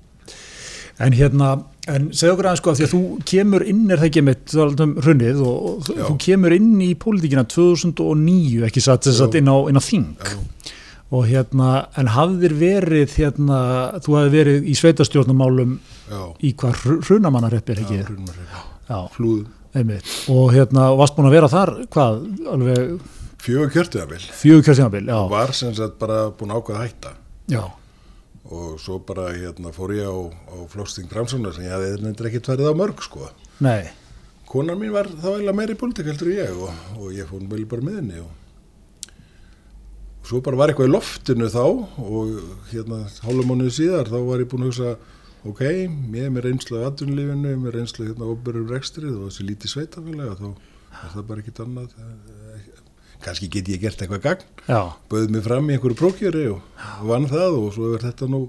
[1.03, 1.47] En hérna,
[1.91, 4.43] en segð okkur aðeins sko að því að þú kemur inn, er það ekki mitt,
[4.47, 6.03] þú talaðum um hrunnið og, Já.
[6.07, 10.07] þú kemur inn í pólitíkina 2009, ekki satt þess að inn á, inn á þing.
[11.15, 11.67] Og hérna,
[12.01, 13.59] en hafðir verið hérna,
[14.01, 15.75] þú hafði verið í sveitastjórnumálum
[16.43, 16.79] í hvað
[17.09, 17.99] hrunamannarreppir ekki?
[18.01, 18.55] Já, Hrunmarhrepp.
[18.89, 20.15] já, flúðum, einmitt.
[20.33, 22.23] Og hérna, varst búin að vera þar hvað,
[22.55, 22.95] alveg
[23.45, 27.11] fjögur kjörtuðabil fjögur kjörtímabil, já, var sem sagt bara búin að ákveða að hætta.
[27.53, 27.61] Já,
[28.53, 32.43] og svo bara hérna fór ég á, á flóksting Framsóna sem ég hafði nefndir ekki
[32.45, 33.29] tverið á mörg sko.
[33.65, 33.89] Nei.
[34.45, 37.87] Konar mín var þá eiginlega meiri politik heldur ég og, og ég fór vel bara
[37.87, 38.29] með henni og,
[40.21, 42.37] og svo bara var eitthvað í loftinu þá og
[42.69, 44.95] hérna hálfumónuði síðar þá var ég búin að hugsa
[45.45, 49.27] ok, ég er með reynslu af atvinnulífinu, ég er með reynslu hérna óbyrjum rekstrið og
[49.29, 52.15] þessi lítið sveitafélag þá er það bara ekkit annað eh,
[53.25, 54.45] kannski get ég gert eitthvað gagn.
[54.69, 56.61] Já, bauð mig fram í einhverju prókjöri og,
[57.09, 58.41] vann það og svo er þetta nú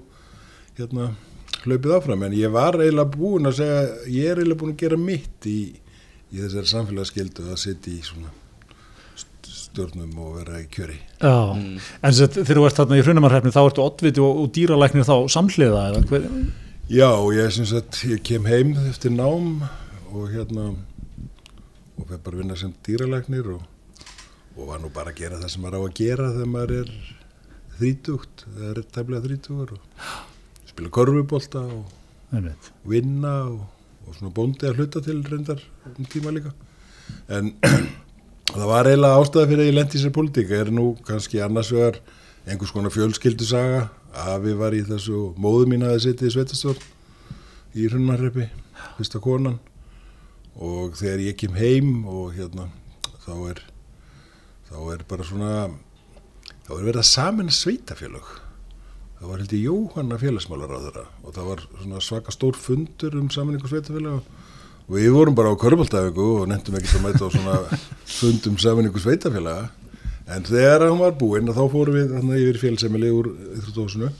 [0.77, 1.09] hérna
[1.65, 2.25] hlaupið áfram.
[2.27, 3.79] En ég var eiginlega búin að segja
[4.13, 5.59] ég er eiginlega búin að gera mitt í,
[6.31, 8.29] í þessari samfélagsskildu að sitja í svona
[9.17, 10.99] st- stjórnum og vera í kjöri.
[11.21, 11.33] Já.
[11.57, 15.07] En sem sagt, þegar þú ert þarna í hrunamannarreppni þá ertu oddviti og, og dýralæknir
[15.09, 16.29] þá samhliða eða hver,
[16.87, 19.57] Já, ég syns að ég kem heim eftir nám
[20.15, 20.69] og hérna
[21.97, 23.65] og fyrir bara að vinna sem dýralæknir og,
[24.57, 26.91] og var nú bara að gera það sem maður á að gera þegar maður er
[27.77, 32.47] þrítugt, það er tæmlega þrítugur og spila korfubólta og
[32.89, 33.61] vinna og,
[34.07, 35.61] og svona bóndi að hluta til reyndar
[35.93, 36.55] um tíma líka.
[37.29, 37.53] En
[38.55, 41.71] það var eiginlega ástæða fyrir að ég lendi í sér politíka er nú kannski annars
[41.75, 42.01] vegar
[42.47, 43.87] einhvers konar fjölskyldusaga.
[44.17, 46.85] Afi var í þessu móðu mín hafi sittið í sveitastjórn
[47.77, 48.47] í Hrunmarreppi,
[48.97, 49.59] fyrsta konan.
[50.57, 52.71] Og þegar ég kem heim og hérna
[53.21, 53.67] þá er
[54.67, 55.53] þá er bara svona
[56.67, 58.27] þá er verið að samin sveitafélög
[59.17, 63.31] það var heldur Jóhanna félagsmálar á þeirra og það var svona svaka stór fundur um
[63.33, 64.19] saminningu sveitafélag
[64.87, 67.55] og við vorum bara á körbáltæfingu og nefndum ekkert að mæta á svona
[68.19, 69.71] fundum saminningu sveitafélaga
[70.27, 74.11] en þegar hann var búinn þá fórum við þannig yfir félagsemili úr Íþróttóðsunu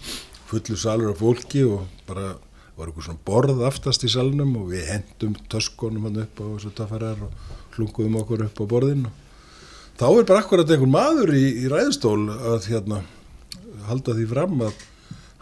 [0.48, 2.34] fullu salur af fólki og bara
[2.78, 6.74] var eitthvað svona borð aftast í salnum og við hendum töskunum hann upp á þessu
[6.78, 9.27] tafarar og hlunguðum okkur upp á borðin og
[9.98, 13.02] þá er bara akkurat einhver maður í, í ræðstól að hérna
[13.88, 14.84] halda því fram að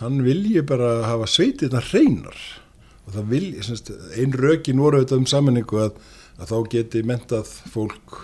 [0.02, 2.38] hann vilji bara hafa sveitirna hreinar.
[3.06, 6.00] Og það vilji, semst, ein rökin voru auðvitað um sammenningu að,
[6.40, 8.16] að þá geti mentað fólk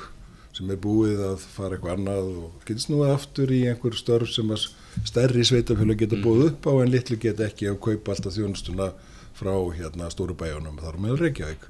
[0.55, 4.51] sem er búið að fara eitthvað annað og geti snúið aftur í einhver störf sem
[4.51, 4.65] að
[5.07, 8.91] stærri sveitafjölu geta búið upp á en litlu geta ekki að kaupa alltaf þjónustuna
[9.37, 11.69] frá hérna stóru bæjónum þar með Reykjavík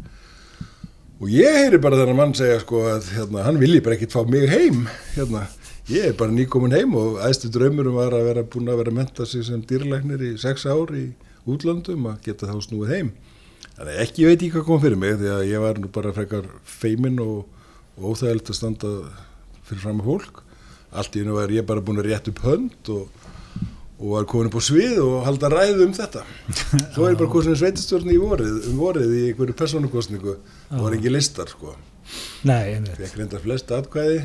[1.21, 4.23] og ég heyri bara þennan mann segja sko að hérna, hann vilji bara ekkit fá
[4.25, 5.43] mig heim hérna,
[5.91, 8.97] ég er bara nýkomin heim og æstu draumurum var að vera búin að vera að
[8.97, 11.11] menta sig sem dýrlæknir í sex ár í
[11.45, 13.11] útlöndum að geta þá snúið heim.
[13.77, 16.47] Þannig ekki veit ég hvað kom fyrir mig því að ég var nú bara frekar
[16.65, 17.45] feimin og,
[17.97, 18.91] og óþægilegt að standa
[19.67, 20.41] fyrir fram með fólk.
[20.91, 23.20] Allt í hennu var ég bara búin að rétt upp hönd og
[24.01, 26.25] og var komin upp á svið og halda ræðu um þetta.
[26.95, 30.35] Svo er ég bara kosin sveitastjórn í vorið um vorið í einhverju persónukostningu
[30.71, 31.75] það var ekki listar sko.
[32.49, 32.97] Nei, einmitt.
[32.97, 34.23] Fekk reyndar flest atkvæði.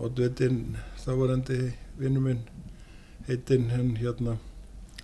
[0.00, 0.60] Oddveitin
[1.04, 1.60] þávarandi
[2.00, 2.44] vinnu minn
[3.28, 4.38] heitinn henn hérna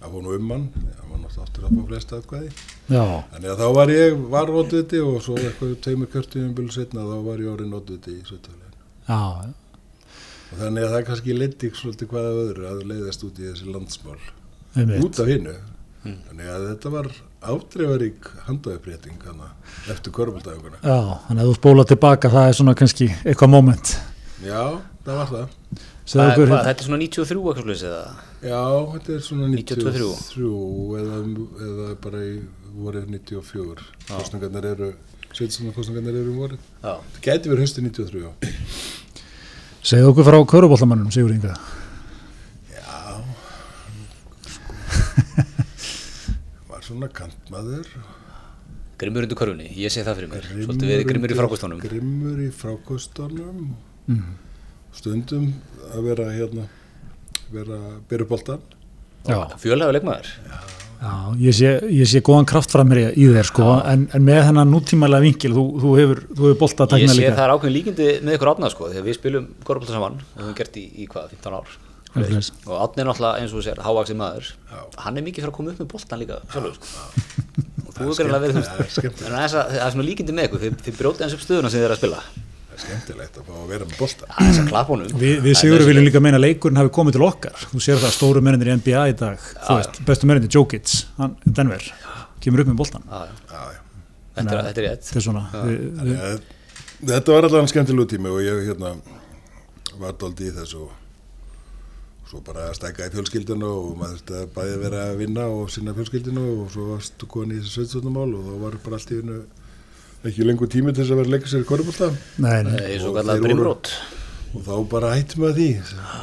[0.02, 0.64] að hún um hann,
[0.98, 2.50] hann var náttúrulega aftur að fá flest atkvæði.
[2.90, 7.06] Já, þannig að þá var ég, var Oddveiti og svo eitthvað tveimur kjörtíðum byrju setna
[7.06, 8.66] þá var ég orðin Oddveiti í sveitafleginu
[9.06, 9.65] já, og
[10.61, 14.21] þannig að það er kannski leiti svolítið hvaða öðru að leiðast út í þessi landsmál.
[14.77, 15.05] Einmitt.
[15.07, 15.57] Út af hinnu
[16.07, 17.09] þannig að þetta var
[17.47, 19.25] ádreifarík handauðbreyting
[19.90, 23.92] eftir körbaldæfinguna já, þannig að þú spóla tilbaka það er svona kannski eitthvað moment.
[24.45, 24.62] Já,
[25.07, 25.47] það var það.
[26.07, 26.66] Segðu Hvað- okkur hvað, hérna.
[26.69, 28.03] Þetta er svona 93 eitthvað slúðis eða?
[28.47, 30.11] já, þetta er svona 93.
[30.37, 31.16] 93 eða,
[31.66, 32.35] eða bara í
[32.77, 34.92] vorið 94 kostningarnir eru
[35.33, 36.61] sveitistunum kostningarnir eru um vorið.
[36.83, 36.95] Já.
[36.95, 38.31] það gæti verið höstu 93 já.
[39.87, 41.55] Segðu okkur frá körubóllamannum Sigur Inga.
[42.75, 43.18] Já.
[44.51, 44.72] Sko
[46.70, 47.87] var svona kantmaður.
[48.96, 50.49] Grimmur undir körfunni, ég sé það fyrir mér.
[50.64, 51.83] Svolítið við grimmur í frákostunum.
[51.85, 53.62] grimmur í frákostunum.
[54.07, 54.35] Mm.
[54.96, 55.49] stundum
[55.92, 56.64] að vera hérna
[57.53, 58.62] vera byrju boltan
[59.27, 59.40] já,
[61.00, 61.14] já
[61.46, 65.52] ég, sé, ég sé góðan kraftframri í þér sko, en, en með þennan nútímalega vinkil
[65.56, 67.35] þú, þú hefur, þú hefur bolta að Ég tækna sé líka.
[67.37, 70.46] það er ákveðin líkindi með ykkur átna sko Þegar við spilum korfbalta saman og við
[70.46, 71.76] höfum gert í, í hvað, 15 ár?
[72.16, 72.50] Svoleiðis.
[72.64, 74.50] Og átni er náttúrulega eins og þú sér, hávaksið maður.
[75.04, 76.87] Hann er mikið fyrir að koma upp með boltan líka sjálfur sko.
[77.85, 78.62] Og þú er greinlega verið þú
[79.37, 82.00] það er líkindi með ykkur Þið, þið brjótið eins upp stöðuna sem þið er að
[82.00, 82.22] spila
[82.83, 83.99] skemmtilegt að fá að vera með
[84.57, 85.15] er að klappa honum.
[85.23, 87.65] Við, við Sigur viljum líka meina að leikurinn hafi komið til okkar.
[87.73, 91.37] Þú sér það stóru mennir í NBA í dag þú veist, bestu mennir Jokic, hann
[91.47, 91.87] Denver
[92.45, 92.79] kemur upp með
[93.57, 93.65] já.
[94.37, 95.11] Þetta er- þetta er rétt.
[97.07, 98.95] þetta var allavega skemmtilegu tími og ég hérna
[100.01, 100.93] var dóldi í þessu og
[102.27, 105.71] svo bara að stækka í fjölskyldinu og maður þurfti að bæði vera að vinna og
[105.71, 109.21] sinna fjölskyldinu og svo varstu komin í þessu sveitsvöldumál og þá var bara allt í
[109.21, 109.37] hennu
[110.31, 112.11] ekki lengur tími til þess að vera að leika sér í korfbólta
[112.43, 113.73] Nei, nei, Það svo Og voru-
[114.57, 115.69] og þá bara hættum við að því.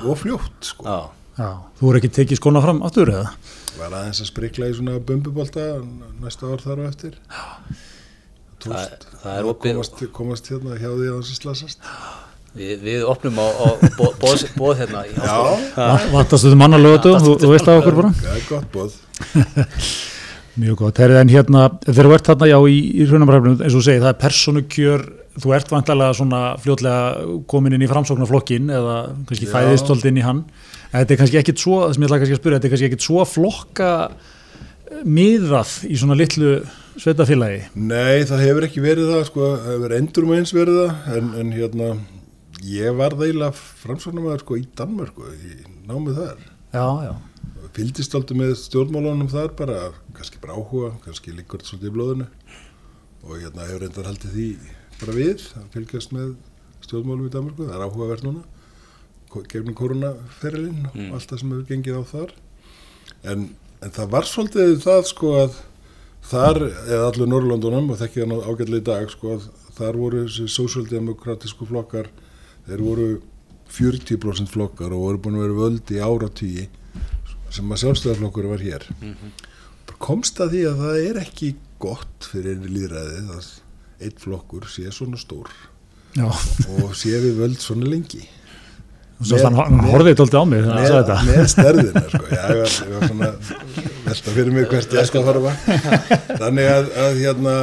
[0.09, 0.85] Og fljótt sko.
[0.87, 0.99] Já,
[1.37, 3.33] já, þú er ekki tekið skona fram aftur eða?
[3.73, 5.63] var aðeins að sprikla í svona bumbubólta
[6.21, 7.15] næsta ár þar á eftir.
[8.63, 11.89] Það, það er opið komast, komast hérna hjá því að þessi slasast.
[12.53, 15.97] Við, við opnum á, á bóð, bóð, bóð hérna í háskóla.
[16.13, 18.13] Vattastu þið manna lögatu, þú, veist það okkur bara?
[18.21, 18.99] það er gott bóð
[20.53, 23.79] Mjög gott, Herri, en hérna, þegar þú ert þarna já í, í hrunamræfnum, eins og
[23.79, 25.05] þú segir, það er persónukjör,
[25.41, 28.97] þú ert vantarlega svona fljótlega komin inn í framsóknarflokkin eða
[29.29, 30.43] kannski fæðistöld inn í hann,
[30.91, 32.75] en þetta er kannski ekkit svo, það sem ég ætla kannski að spyrja, þetta er
[32.75, 36.53] kannski ekkit svo flokka eh, miðað í svona litlu
[37.01, 37.59] sveitafélagi.
[37.73, 41.35] Nei, það hefur ekki verið það, sko, það hefur endur með eins verið það, en,
[41.41, 41.91] en hérna,
[42.77, 46.49] ég var þeila framsóknarmæður, sko, í Danmörku, í námið þar.
[46.77, 47.13] Já, já,
[47.73, 49.77] Fylgdist aldrei með stjórnmálunum þar bara,
[50.13, 52.27] kannski bara áhuga, kannski líkur þetta svolítið í blóðinu.
[53.23, 54.47] Og hérna hefur reyndar haldið því
[54.99, 56.35] bara við að fylgjast með
[56.85, 58.43] stjórnmálum í Danmörku, það er áhugavert núna,
[59.49, 62.35] gegnum koronaferilinn og allt það sem hefur gengið á þar.
[63.33, 63.47] En,
[63.81, 65.57] en það var svolítið það, sko, að
[66.29, 70.47] þar, eða allur Norrlandunum og þekki hann ágætlega í dag sko, að þar voru þessi
[70.59, 72.11] sósjaldemokratísku flokkar
[72.67, 73.09] þeir voru
[73.73, 76.69] 40% flokkar og voru búin að vera völd í áratvíi
[77.53, 78.87] sem að sjálfstæðarflokkur var hér.
[79.83, 81.49] Bara komst að því að það er ekki
[81.83, 83.49] gott fyrir einu líðræðið að
[84.03, 85.51] einn flokkur sé svona stór
[86.17, 88.23] já, og sé við völd svona lengi.
[89.23, 91.17] Svo hann, hann horfið þetta á mig með, þetta.
[91.29, 92.23] með stærðina sko.
[92.27, 93.29] Já, ég var, ég var svona
[94.03, 95.53] velta fyrir mig hvert ég skal fara
[96.41, 97.53] þannig að, að hérna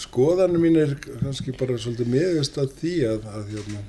[0.00, 3.82] skoðanum mín er kannski bara svolítið meðvist að því að, að hérna,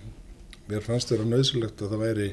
[0.72, 2.28] mér fannst þeirra nöðsulegt að það væri,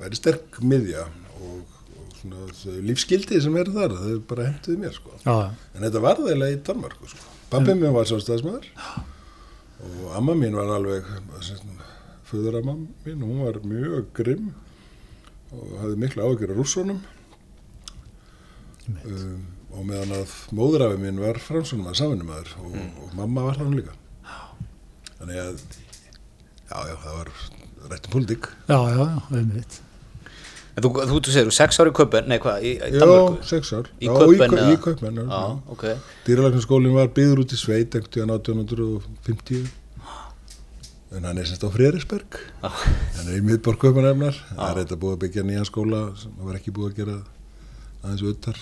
[0.00, 1.04] væri sterk miðja
[1.40, 5.14] og, og svona þau lífskildið sem er þar, þau bara henduði mér sko.
[5.24, 5.36] Já,
[5.74, 7.36] en þetta var þeirlega í Danmarku sko.
[7.52, 8.72] pappi mér var sjálfstæðismæður
[9.86, 11.06] og amma mín var alveg
[12.30, 14.52] föður amma mín, hún var mjög grimm
[15.50, 17.00] og hafði miklu áhyggjur af rússunum.
[19.06, 23.82] Um, og meðan að móðurafi mín var fransunum að saminumæður og, og mamma var þannig
[23.82, 23.96] líka.
[25.18, 25.60] Þannig að
[26.70, 27.32] já, já, það var
[27.92, 28.50] rættum pólitík.
[28.70, 29.04] Já, já,
[29.36, 29.80] einmitt.
[30.76, 33.40] En þú, þú, þú segir, sex ári í Köpen, nei hvað, í, í Já, Danmörku?
[33.50, 35.58] sex ár Í Já, Kaupen, í, í Kaupmenn, já, Já, já.
[35.74, 35.84] ok.
[36.28, 39.76] Dýralæknaskólinn var byggður út í sveit einhvern tíðan 1850
[41.10, 42.68] en hann er semst á Freyrisberg Já.
[42.70, 46.58] hann er í miðborg Kaupanefnar það er þetta búið að byggja nýjan skóla sem var
[46.60, 47.16] ekki búið að gera
[48.04, 48.60] aðeins utar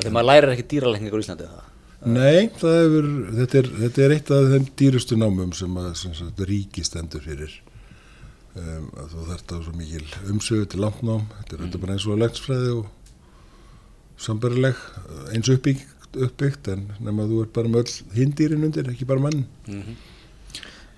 [0.00, 1.68] Þegar maður lærir ekki dýralækningar í Íslandi það.
[2.04, 3.06] Nei, það hefur,
[3.38, 7.22] þetta, er, þetta er eitt af þeim dýrustu námum sem, að, sem sagt, ríki stendur
[7.24, 7.54] fyrir
[8.60, 11.76] um, að þú þarft á svo mikil umsögu til landnám þetta er mm.
[11.82, 12.86] bara eins og læksfræði og
[14.24, 14.82] sambarileg
[15.34, 19.44] eins uppbyggt, uppbyggt en nema þú er bara með öll hindýrin undir, ekki bara mann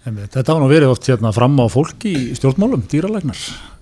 [0.06, 0.30] einmitt.
[0.34, 3.40] Þetta hafa nú verið oft hérna fram á fólki í stjórnmálum, dýralæknar.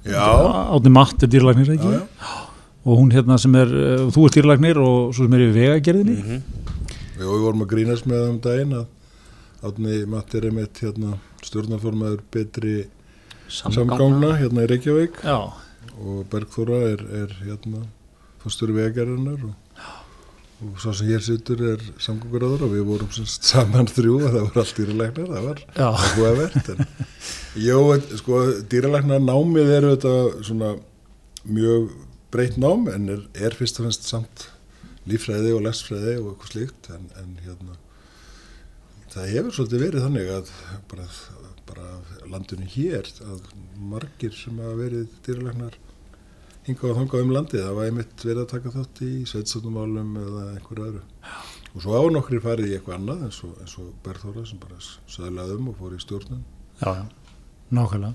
[0.08, 0.24] Já.
[0.72, 1.90] Átni Matt er dýralæknir, ekki?
[1.92, 2.40] Já, já.
[2.84, 6.16] og hún hérna sem er, uh, þú ert dýralagnir og svo sem er í vegagerðinni
[6.20, 6.42] Mhm.
[7.14, 8.86] Við við vorum að grínast með það um daginn að
[9.64, 12.86] Átni Matti er einmitt hérna, stjórnarformaður betri
[13.48, 15.20] samgangna hérna í Reykjavík.
[15.24, 15.52] Já,
[16.00, 17.84] og Bergþóra er, er hérna
[18.42, 19.52] fórstur vegarinnar og,
[20.64, 24.62] og svo sem hér sittur er samgönguráður og við vorum semst saman þrjú það voru
[24.62, 25.86] allt dýralæknar, það var Já.
[25.90, 26.82] áhugavert en
[27.68, 27.78] jó,
[28.20, 30.16] sko, dýralæknar námið er þetta
[30.48, 30.74] svona
[31.44, 31.94] mjög
[32.34, 34.48] breytt nám en er, er fyrst og fremst samt
[35.08, 37.78] líffræði og lesfræði og eitthvað slíkt en, en hérna
[39.14, 40.52] það hefur svolítið verið þannig að
[40.90, 41.08] bara,
[41.68, 41.88] bara
[42.30, 43.42] landinu hér að
[43.78, 45.78] margir sem hafa verið dýralæknar
[46.64, 50.44] hingað og þangað um landið það var einmitt verið að taka þátt í sveitstofnumálum eða
[50.54, 51.02] einhverju öðru.
[51.74, 54.78] Og svo á nokkri farið í eitthvað annað eins og, eins og Berþóra sem bara
[55.10, 56.44] söðlaði um og fór í stjórnum
[56.80, 57.04] já, já,
[57.74, 58.14] nákvæmlega.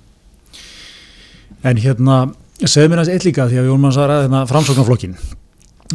[1.67, 2.15] En hérna
[2.63, 5.17] segðu mér aðeins eitt líka því að Jón Mann sagði hérna, framsóknarflokkin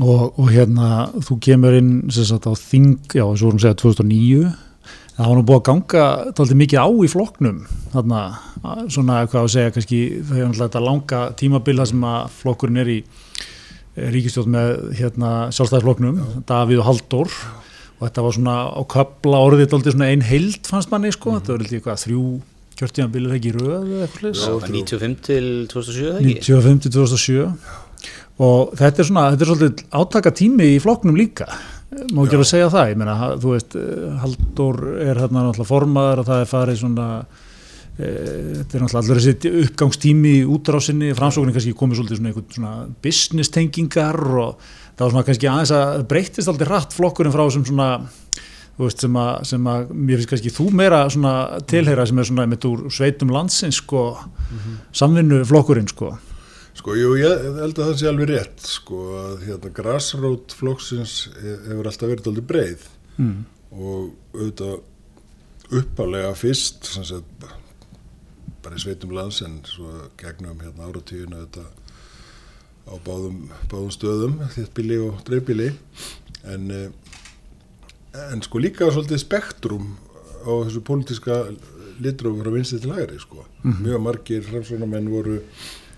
[0.03, 0.91] og, og hérna
[1.25, 4.53] þú kemur inn sagt á þing, já, svo vorum segja 2009
[5.15, 7.59] það var nú búið að ganga tóltið mikið á í flokknum
[7.93, 8.23] þarna,
[8.91, 12.83] svona hvað að segja kannski það er náttúrulega þetta langa tímabil þar sem að flokkurinn
[12.83, 12.99] er í
[13.95, 16.17] ríkistjóð með hérna sjálfstæðisflokknum,
[16.49, 17.37] Davíð og Halldór.
[17.95, 21.55] Og þetta var svona á köfla orðið tóltið svona ein heild fannst manni sko, þetta
[21.55, 22.25] var eitthvað þrjú
[22.75, 26.41] kjörtíðanbilir ekki í röð eða eitthvað var 95 til 2007 eða ekki?
[26.49, 27.45] 95 til 2007
[28.45, 31.47] og þetta er svona, þetta er svolítið átaka tími í flokknum líka
[32.13, 36.23] má ekki alveg segja það, ég meina, þú veist eh, Halldór er hérna náttúrulega formaður
[36.23, 37.09] og það er farið svona
[37.95, 42.73] þetta er náttúrulega allur þessi uppgangstími í útrásinni, framsóknin kannski komið svolítið svona einhvern svona
[43.05, 44.65] business tengingar og
[44.97, 47.89] það var svona kannski aðeins að breytist aldrei hratt flokkurinn frá þessum svona
[48.75, 51.35] þú veist, sem að, sem að mér finnst kannski þú meira svona
[51.71, 54.07] tilheyra sem er svona með úr sveitum landsins sko,
[54.95, 56.17] samvinnu flokkurinn sko.
[56.85, 61.87] Sko, jú, ég held að það sé alveg rétt, sko, að hérna grassrót flokksins hefur
[61.89, 62.83] alltaf verið aldrei breið
[63.17, 63.39] mm.
[63.73, 67.47] og auðvitað uppalega fyrst, sem sagt,
[68.61, 69.89] bara í sveitum lands en svo
[70.21, 71.71] gegnum hérna áratíðinu auðvitað
[72.85, 73.39] á báðum,
[73.73, 75.71] báðum stöðum, þittbíli og dreifbíli,
[76.53, 77.15] en, eh,
[78.27, 79.95] en sko líka svolítið spektrum
[80.45, 81.41] á þessu pólitíska
[82.05, 83.47] litrófi frá vinstri til hægri, sko.
[83.81, 85.39] Mjög margir framsvonamenn voru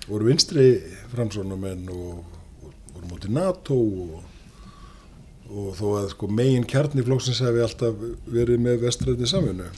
[0.07, 0.69] voru vinstri
[1.12, 2.23] framsónamenn og,
[2.62, 4.16] og voru mútið NATO og,
[5.51, 9.69] og þó að sko, megin kjarniflóksins hefði alltaf verið með vestræði samfunnu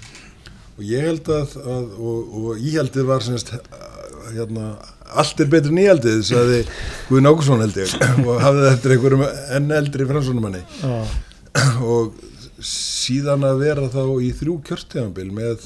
[0.79, 3.55] og ég held að, að og, og íhaldið var semst
[4.29, 4.71] hérna,
[5.19, 6.62] allt er betur en íhaldið sagði
[7.09, 7.95] Guðin Ákusson held ég
[8.29, 10.99] og hafði eftir einhverjum enn eldri framsónumanni Já.
[11.95, 12.17] og
[12.64, 15.64] síðan að vera þá í þrjú kjörstegambil með,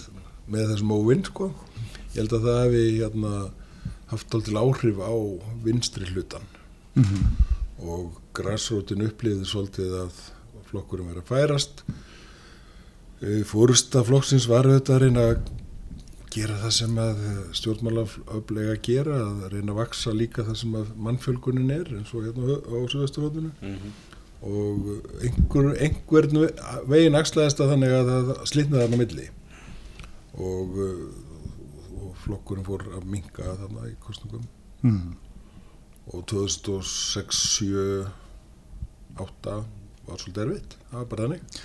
[0.51, 1.49] með þessum óvinn sko.
[2.13, 3.35] Ég held að það hefði hérna
[4.13, 5.13] haft til áhrif á
[5.65, 6.47] vinstri hlutan
[7.83, 10.21] og græsrótin upplýði svolítið að
[10.71, 11.83] flokkurum verið að færast.
[13.49, 15.51] Fórsta flokksins var auðvitað að reyna að
[16.33, 17.21] gera það sem að
[17.59, 22.25] stjórnmálaöflega að gera að reyna að vaksa líka það sem að mannfjölgunin er eins og
[22.27, 23.51] hérna á Suðvesturvöldinu
[24.43, 24.89] og
[25.23, 26.41] einhver, einhvern
[26.91, 29.29] veginn axlaðist að þannig að það slitnaði þarna milli.
[30.41, 30.81] Og
[32.23, 34.45] flokkurinn fór að minga þarna í kostningum
[34.83, 35.13] Mm.
[36.13, 38.07] og 2006, 7,
[39.23, 39.53] 8
[40.09, 41.61] var svolítið erfitt, það var bara þannig.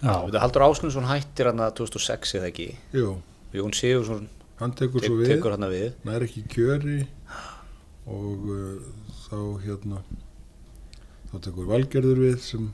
[0.00, 0.12] Já.
[0.26, 2.68] Þetta Haldur Ásmundsson hættir hann að 2006 eða ekki?
[2.94, 3.08] Jú,
[3.58, 4.28] Jón Sigursson
[4.60, 5.88] hann tekur tek, svo við, tekur hann að við.
[6.06, 7.00] Nær ekki kjöri.
[8.10, 8.78] Og uh,
[9.26, 10.00] þá hérna
[11.30, 12.70] þá tekur Valgerður við sem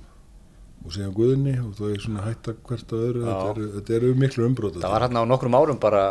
[0.87, 4.11] og síðan Guðni og þá er svona hætta hvert að öðru, þetta eru, þetta eru
[4.23, 6.03] miklu umbrót Það var hann á nokkrum árum bara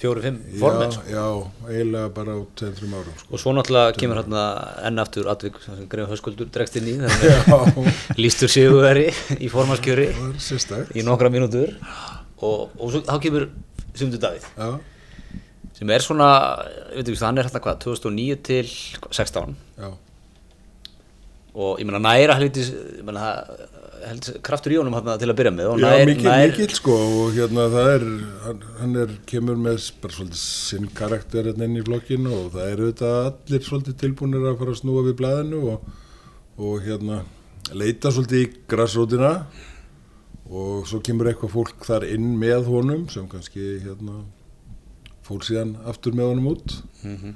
[0.00, 1.04] fjóri-fimm formenn já, sko.
[1.12, 1.26] já,
[1.68, 3.28] eiginlega bara á 2-3 árum sko.
[3.28, 4.38] og svo náttúrulega kemur hann
[4.88, 6.96] enn aftur atvik sem greið höskuldur dregst inn í
[8.16, 10.08] lístur sigurveri í formanskjöri
[10.96, 11.76] í nokkra mínútur.
[12.42, 13.50] Og, og svo, þá kemur
[13.92, 14.70] Sigmundur Davíð Já,
[15.76, 16.30] sem er svona,
[16.94, 18.72] ég veit ekki, hann er hérna hvað 2009 til
[19.12, 19.92] 16 já.
[21.52, 23.68] Og ég meina næra helvitis ég meina það
[24.06, 26.96] held kraftur í honum hérna til að byrja með Já, nær, mikil, nær, mikill sko
[27.22, 28.06] og hérna það er,
[28.46, 32.70] hann, hann er, kemur með bara svolítið sinn karakter hérna inn í flokkinu og það
[32.72, 35.86] er auðvitað allir svolítið tilbúinir að fara að snúa við blæðinu og,
[36.62, 37.20] og hérna
[37.72, 39.32] leita svolítið í grassrótina
[40.52, 44.22] og svo kemur eitthvað fólk þar inn með honum sem kannski hérna
[45.24, 47.32] fór síðan aftur með honum út Mhm.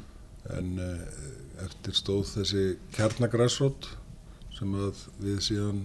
[0.57, 3.89] en uh, eftir stóð þessi kjarnagrassrót
[4.55, 5.81] sem að við síðan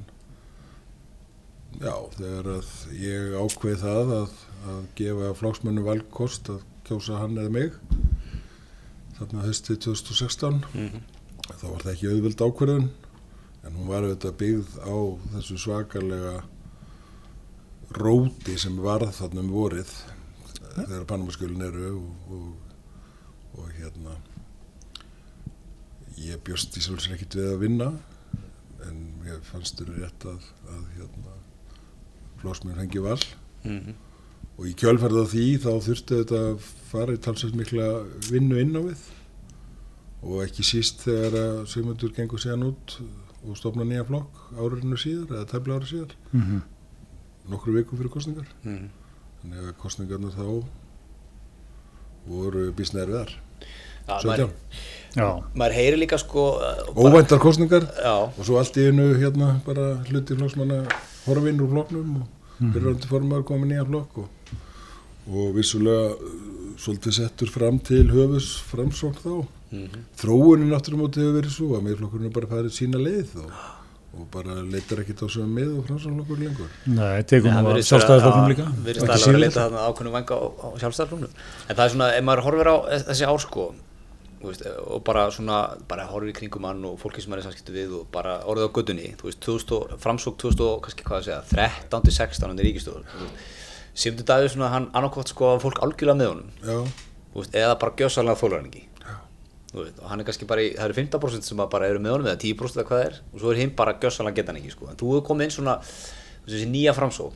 [1.79, 4.33] Já, þegar að ég ákveð það að,
[4.71, 7.77] að gefa flokksmönnu valkost að kjósa hann eða mig
[9.17, 11.01] þarna höstið 2016 Mhm.
[11.51, 12.89] þá var það ekki auðvöld ákverðun
[13.63, 14.95] en hún var auðvitað byggð á
[15.35, 16.35] þessu svakalega
[17.97, 19.91] róti sem varð þarna um vorið
[20.75, 22.51] þegar Panamaskjölin eru og, og,
[23.59, 24.15] og hérna
[26.21, 27.89] ég bjóst í sjálfsveit ekkert við að vinna
[28.87, 31.35] en mér fannst þurru rétt að, að hérna
[32.41, 33.19] flósmjörn hengi val
[33.63, 33.93] Mhm.
[34.57, 36.59] og í kjölferð á því þá þurfti þetta að
[36.91, 37.87] fara í talsveit mikla
[38.29, 39.01] vinnu inn á við
[40.23, 42.97] og ekki síst þegar að Sigmundur gengur síðan út
[43.47, 46.61] og stopna nýja flokk árinu síðar eða tæfla ári síðar Mm
[47.49, 48.89] nokkru viku fyrir kostningar Mhm.
[49.41, 50.63] þannig að kostningarnar þá
[52.27, 52.71] voru
[54.07, 54.49] Já, 17, maður, Já.
[55.15, 56.43] Maður heyri líka sko
[56.95, 60.85] óvæntar kostningar Já, og svo allt í einu hérna bara hluti flokksmanna
[61.25, 62.29] horfinn úr flokknum og
[62.61, 64.53] fyrirvændi formar komið nýja flokk og,
[65.27, 66.39] og vissulega uh,
[66.81, 69.35] svolítið settur fram til höfus framsókn þá.
[69.71, 69.99] Mhm.
[70.19, 73.51] þróunin aftur á móti hefur verið svo að meðflokkurinn er bara farið sína leið og,
[74.17, 76.73] og bara leitar ekkit á sem með og framsóknflokkur lengur.
[76.87, 78.65] Nei, tekum Nei, það að já, líka.
[78.83, 82.11] virðist Ekki alveg að leita þarna ákveðnum vanga á, á sjálfstæðarfloknum en það er svona,
[82.17, 82.75] ef maður horfir á
[83.07, 83.90] þessi ár sko þú
[84.49, 87.73] veist, og bara svona bara horfir í kringum hann og fólki sem er í samskiptu
[87.75, 91.19] við og bara orðið á gödunni þú veist, 2000, og- framsók 2000, og kannski hvað
[91.19, 93.05] að segja 13 til 16 hann er ríkistöður
[93.93, 96.51] Sigmundur Davíð svona, hann annarkvátt sko að fólk algjörlega með honum.
[97.35, 98.83] Veist, eða bara gjössalega þólarengi
[99.73, 102.27] veist, og hann er kannski bara í, það eru 15% sem bara eru með honum
[102.31, 104.71] eða 10% eða hvað það er og svo er hinn bara gjössalega geta hann ekki
[104.73, 104.87] sko.
[104.91, 105.75] en þú hefur komið inn svona
[106.47, 107.35] þessi nýja framsókn.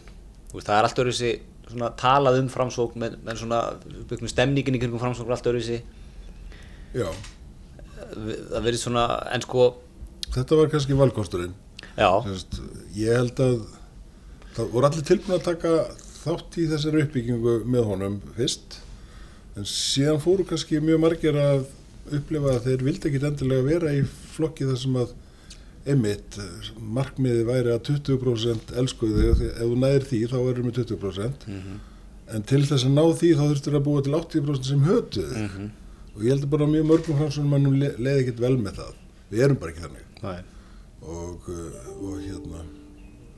[0.51, 1.31] Þú veist, það er alltaf þessi
[1.69, 3.59] svona talað um framsókn með, með svona
[4.31, 5.79] stemningin í kringum framsókn er allt öðruvísi
[6.95, 7.09] Já,
[8.15, 9.65] það verið svona, en sko
[10.35, 11.53] þetta var kannski valkosturinn.
[12.25, 12.59] Sest,
[12.97, 13.57] ég held að
[14.55, 15.73] það voru allir tilbúin að taka
[16.25, 18.79] þátt í þessari uppbyggingu með honum fyrst
[19.55, 21.65] en síðan fóru kannski mjög margir að
[22.15, 24.01] upplifa að þeir vildi ekki endilega vera í
[24.35, 25.13] flokki þar sem að
[25.85, 26.37] einmitt,
[26.81, 31.45] markmiði væri að 20% elskuðu þig, ef þú næðir því þá erum við 20%
[32.35, 35.67] en til þess að ná því þá þurftur að búa til 80% sem hötuðu Mhm.
[36.15, 38.97] Og ég held að bara mjög mörgum framsvonum að nú leiði ekkert vel með það.
[39.29, 40.09] Við erum bara ekki þannig.
[40.25, 40.37] Nei.
[41.05, 42.63] og, uh, og hérna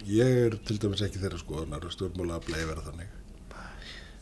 [0.07, 3.13] ég er til dæmis ekki þeirra skoðunar og stjórnmála að bleið vera þannig.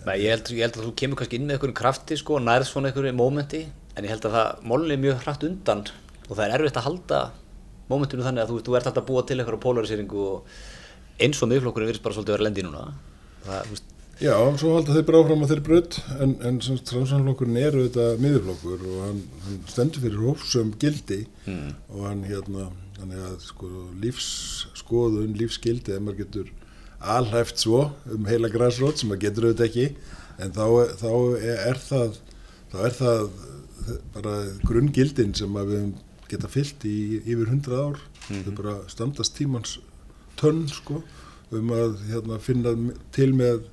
[0.06, 2.46] Nei, ég held, ég held að þú kemur kannski inn með einhverjum krafti sko, og
[2.46, 3.62] nærð svona einhverju mómenti
[3.96, 5.84] en ég held að það mólni er mjög hratt undan
[6.26, 7.22] og það er erfitt að halda
[7.90, 10.56] mómentinu þannig að þú, þú ert alltaf að búa til einhverja polariseringu og
[11.22, 12.86] eins og miðflokkurinn virðist bara svolítið að vera lendi núna.
[13.46, 17.58] Það, þú veist, Já, svo halda þeir bara áfram að þeir brödd en, en transanflokkurinn
[17.60, 21.74] er auðvitað miðurflokkur og hann, hann stendur fyrir hófsum gildi Mm.
[21.94, 22.64] og hann hérna
[22.96, 23.68] þannig að sko
[24.02, 26.48] lífsskoðun, lífsgildi ef maður getur
[27.16, 27.82] alhæft svo
[28.16, 29.86] um heila græsrót sem maður getur auðvitað ekki
[30.42, 30.66] en þá,
[30.98, 31.12] þá
[31.68, 32.18] er það
[32.72, 33.28] þá er það
[34.16, 34.34] bara
[34.66, 35.86] grunngildin sem að við
[36.32, 38.02] geta fyllt í yfir hundrað ár
[38.32, 39.76] þau bara standast tímans
[40.42, 41.04] tönn sko
[41.54, 42.74] um að hérna, finna
[43.14, 43.68] til með,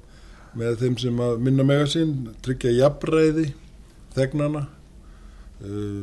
[0.59, 3.47] með þeim sem að minna mega sín, tryggja jafnræði
[4.13, 4.67] þegnana
[5.65, 6.03] uh,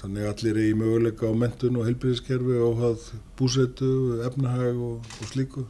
[0.00, 3.90] þannig að allir er í möguleika á mentun og heilbyrðiskerfi og hafð búsetu,
[4.24, 5.66] efnahag og, og slíku.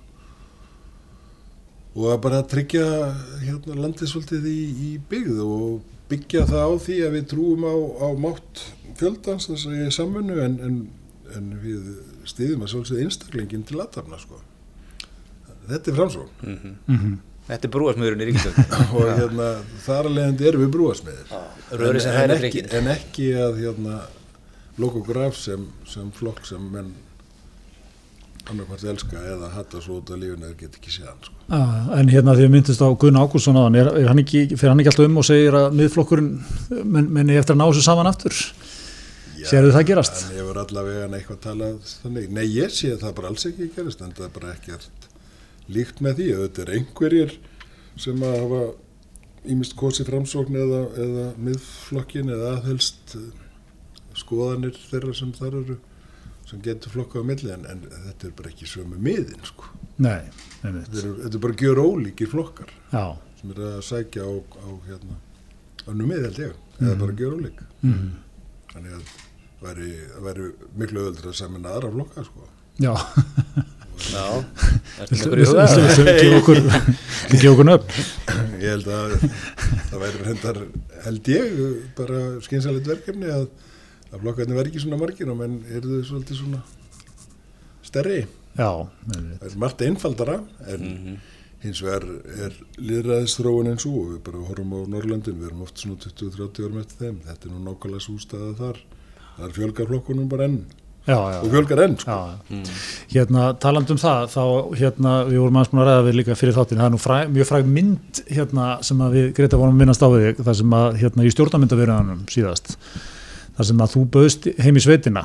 [1.97, 2.85] Og að bara tryggja
[3.43, 7.75] hérna, landið svolítið í, í byggð og byggja það á því að við trúum á,
[7.75, 8.63] á mátt
[9.01, 10.79] fjöldans þessari samfunnu en, en,
[11.35, 11.91] en við
[12.31, 14.39] stiðum að svolítið einstaklingin til aðtafna sko.
[15.71, 17.19] Þetta er framsvon
[17.51, 19.51] þetta er brúarsmiðurinn í ríkistönd og hérna,
[19.85, 24.01] þar að leiðandi erum við brúasmiðir en, en, ekki, en ekki að hérna,
[24.81, 26.93] loka okkur af sem, sem flokk sem menn
[28.51, 31.35] annarkvært elska eða hata svo út af lífinu eða get ekki séðan sko.
[31.55, 34.73] Ah, En hérna því að myndist á Gunn Ágússon aðan, er, er hann ekki, fyrir
[34.73, 36.31] hann ekki alltaf um og segir að miðflokkurinn
[36.83, 38.41] menn, menni eftir að ná þessu saman aftur?
[39.41, 40.25] Sérðu það gerast?
[40.29, 42.33] En ég var allavega eitthvað talað þannig.
[42.37, 45.00] Nei, ég sé það bara alls ekki gerast en það er bara ekkert
[45.75, 46.29] líkt með því.
[46.45, 47.37] Þetta er einhverjir
[48.01, 48.63] sem að hafa
[49.51, 53.31] ímist kosið framsókn eða, eða miðflokkin eða aðhelst eh,
[54.21, 55.79] skoðanir þeirra sem þar eru
[56.51, 59.69] sem getur flokkað á milli en, en þetta er bara ekki sömu miðin sko.
[60.03, 60.27] Nei.
[60.61, 63.05] Þetta er, þetta er bara gjör ólíkir flokkar Já,
[63.41, 65.19] sem er að sækja á, á hérna,
[65.87, 67.63] önnum mið held ég, eða bara gjör ólík.
[67.87, 68.09] mm.
[68.75, 69.13] Þannig að
[69.61, 69.81] það
[70.27, 70.49] væri,
[70.81, 72.49] miklu öðuldur að samina aðra flokka sko.
[72.83, 72.93] já.
[74.11, 74.25] Já,
[75.05, 76.81] ertu með Viltu einhverju í huga?
[77.31, 78.05] viltu gefa okkur, okkur nöfn?
[78.61, 79.15] Ég held að
[79.91, 80.61] það væri hendar,
[81.07, 81.59] held ég,
[81.99, 83.47] bara skynsalegt verkefni að,
[84.11, 86.63] að flokkarnir væri ekki svona margir og menn eru þau svolítið svona
[87.87, 88.21] stærri.
[88.59, 88.71] Já.
[89.11, 91.19] Það er margt einfaldara en Mhm.
[91.63, 92.05] hins vegar
[92.47, 96.81] er liðræðisþróun eins og við bara horfum á Norrlöndin, við erum oft svona 20-30 árum
[96.81, 98.79] eftir þeim, þetta er nú nákvæmlega sústaða þar.
[99.37, 100.59] Það er fjölgar flokkunum bara enn
[101.07, 101.39] Já, já.
[101.41, 102.17] og fjölgar enn sko.
[102.51, 102.65] Já,
[103.15, 104.43] hérna taland um það þá
[104.77, 107.17] hérna við vorum aðeins búin að ræða við líka fyrir þáttin það er nú fræ,
[107.33, 110.59] mjög fræg mynd hérna sem að við Greta vorum að minnast á við þig, það
[110.61, 112.77] sem að hérna í stjórnamyndavirðanum síðast
[113.57, 115.25] það sem að þú bauðst heim í sveitina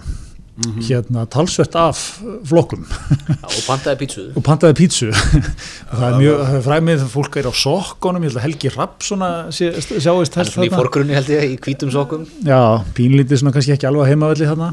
[0.87, 1.99] hérna talsvert af
[2.47, 2.85] flokkum.
[2.87, 4.21] Já, og pantaði pítsu.
[4.39, 5.09] Og pantaði pítsu.
[5.91, 8.45] Og það er mjög það er fræg með fólk er á sokkonum ég held að
[8.47, 12.23] Helgi Rapp svona sé, sjáist í forgrunni held ég, í hvítum sokkum.
[12.47, 14.71] Já, pínlítið svona kannski ekki alveg heimavelli þarna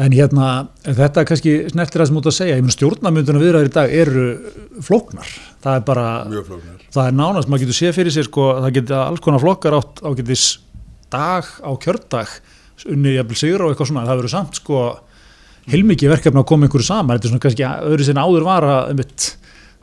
[0.00, 0.46] en hérna,
[0.86, 3.92] þetta er kannski snertir það sem út að segja, ég mun stjórnamynduna viðræður í dag
[3.92, 4.26] eru
[4.86, 5.32] flóknar.
[5.60, 6.06] Það er bara,
[6.94, 10.00] það er nánast maður getur séð fyrir sér sko, það geta alls konar flokkar átt
[10.06, 10.44] ágætis
[11.12, 12.32] dag á kjördag
[12.88, 14.84] unni jafnvel sigur og eitthvað svona, það verður samt sko
[15.70, 17.18] heilmikið verkefni að koma einhverju saman.
[17.18, 19.26] Þetta er svona kannski öðru sinna áður var að einmitt,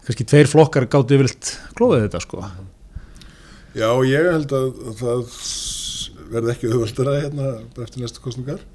[0.07, 2.47] kannski tveir flokkar gátu yfirlt klóðið þetta sko.
[3.77, 5.37] Já, ég held að það
[6.33, 7.51] verði ekki auðvöldara hérna
[7.83, 8.65] eftir næstu kostningar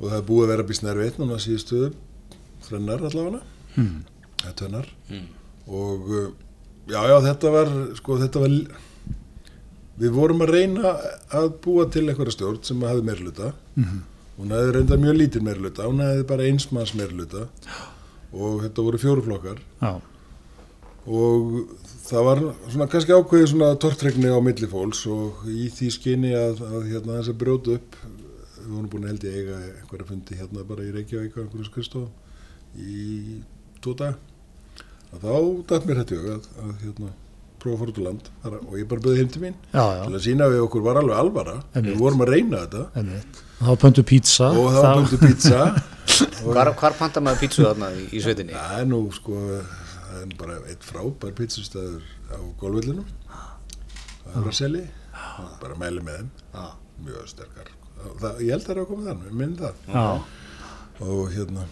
[0.00, 1.90] og það er búið að vera býst nærveit núna síðustu
[2.66, 3.40] þrennar allavega.
[3.76, 3.98] Hmm.
[4.42, 4.86] eða tvennar.
[5.10, 5.26] Mm.
[5.70, 6.30] og uh,
[6.90, 8.54] já, já, þetta var sko, þetta var
[10.00, 10.94] við vorum að reyna
[11.36, 13.98] að búa til einhverja stjórn sem hafði meirluta Mhm.
[14.40, 17.46] hún hafði reynda mjög lítið meirluta hún hafði bara einsmanns meirluta
[18.32, 19.92] og þetta voru fjóruflokkar Já,
[21.06, 21.68] og
[22.08, 22.40] það var
[22.70, 27.18] svona kannski ákveðið svona tortregni á milli fólks og í því skyni að, að hérna
[27.20, 27.96] þess að brjóta upp
[28.64, 31.68] við vorum búin að held ég eiga einhverja fundi hérna bara í Reykjavík á einhverju
[31.70, 32.08] skristof
[32.76, 33.40] í
[33.84, 34.30] dag að
[35.10, 35.34] og þá
[35.72, 37.12] dætt mér þetta í hug að, að hérna,
[37.60, 38.28] prófa að fara út á land
[38.60, 41.00] og ég bara byrði heim til mín Já, til já, að sína við okkur var
[41.00, 41.56] alveg alvara.
[41.74, 43.16] Við vorum að reyna þetta.
[43.60, 44.50] Var pöntu pizza.
[44.54, 45.64] og það var búin pizza.
[46.44, 48.52] Og Hvar, hvar panta maður pítsu þarna í, í sveitinni?
[48.56, 54.56] það er nú sko það er bara eitt frábær pizzastæður á golvöllinum það er að
[54.58, 54.86] selja
[55.62, 56.32] bara mæli með þeim.
[56.54, 56.64] Já.
[57.06, 57.70] mjög sterkar
[58.20, 60.06] það, ég held að það er að koma þann, minn það Já,
[61.00, 61.66] og hérna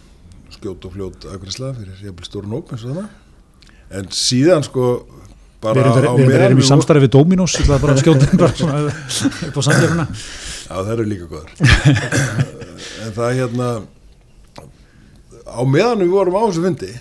[0.54, 3.08] skjót og fljót afgræsla fyrir jafnvel stórun óp eins og það
[3.98, 4.88] en síðan sko
[5.62, 8.54] bara við erum, við erum, í samstarfi við Dominos, ég ætla bara að skjóta bara
[8.54, 8.80] svona
[9.48, 10.06] upp á samgefuna.
[10.68, 11.52] Já, það eru líka góðar.
[13.04, 13.70] en það hérna,
[15.48, 16.92] á meðan við vorum á þessu fundi,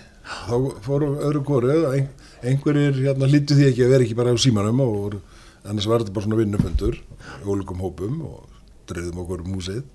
[0.47, 0.55] þá
[0.87, 2.09] fórum öðru kóru, ein,
[2.41, 5.19] einhverjir hérna hlýttu því ekki að vera ekki bara á símanum og
[5.67, 8.56] annars var þetta bara svona vinnufundur, í ólíkum hópum og
[8.89, 9.85] dreifðum okkur um húsið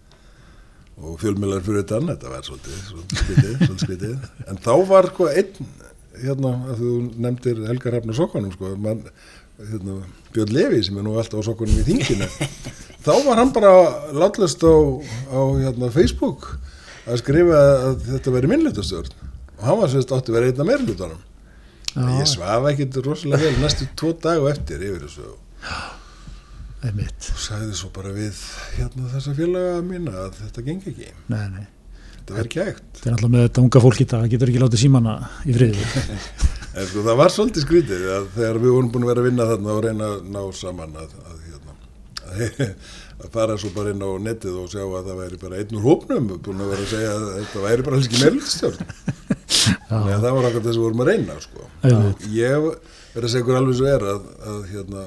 [1.03, 4.27] og fjölmjölar fyrir utan, þetta var svolítið, svolítið svolítið.
[4.51, 5.71] En þá var sko einn,
[6.21, 6.91] hérna, að þú
[7.25, 9.01] nefndir Helga Hrafn og Sokkanum, sko, mann,
[9.71, 9.97] hérna,
[10.35, 12.29] Björn Levi sem er nú alltaf á Sokkanum í þinginu,
[13.07, 13.73] þá var hann bara
[14.15, 14.75] látlust á,
[15.33, 16.53] á hérna, Facebook
[17.09, 19.17] að skrifa að þetta veri minnlutastjórn
[19.57, 21.25] og hann var sérst átti að vera einna meirlutunum.
[21.93, 25.33] Ég svaf ekkit rosalega vel næstu tvo dag og eftir yfir þessu.
[26.02, 26.02] Og
[26.83, 27.29] Einmitt.
[27.39, 28.39] sagði svo bara við
[28.79, 31.67] hérna þessa félaga mína að þetta gengi ekki, Nei, nei.
[32.17, 32.89] þetta verði ekki hægt.
[32.99, 35.15] Það er alltaf með þetta unga fólk í dag, getur ekki látið símana
[35.47, 35.87] í friði.
[36.73, 39.47] En sko það var svolítið skrítið að þegar við vorum búin að vera að vinna
[39.51, 41.75] þarna og reyna að ná saman að, að, hérna,
[42.23, 42.63] að,
[43.21, 45.85] að fara svo bara inn á netið og sjá að það væri bara einn úr
[45.85, 48.81] hópnum búin að vera að segja að þetta væri bara alls ekki meðlutstjórn.
[49.91, 51.69] Þannig að það var akkur þess að við vorum að reyna sko.
[52.39, 52.71] Ég
[53.13, 54.25] verið að segja ykkur alveg svo er að,
[54.55, 55.05] að hérna,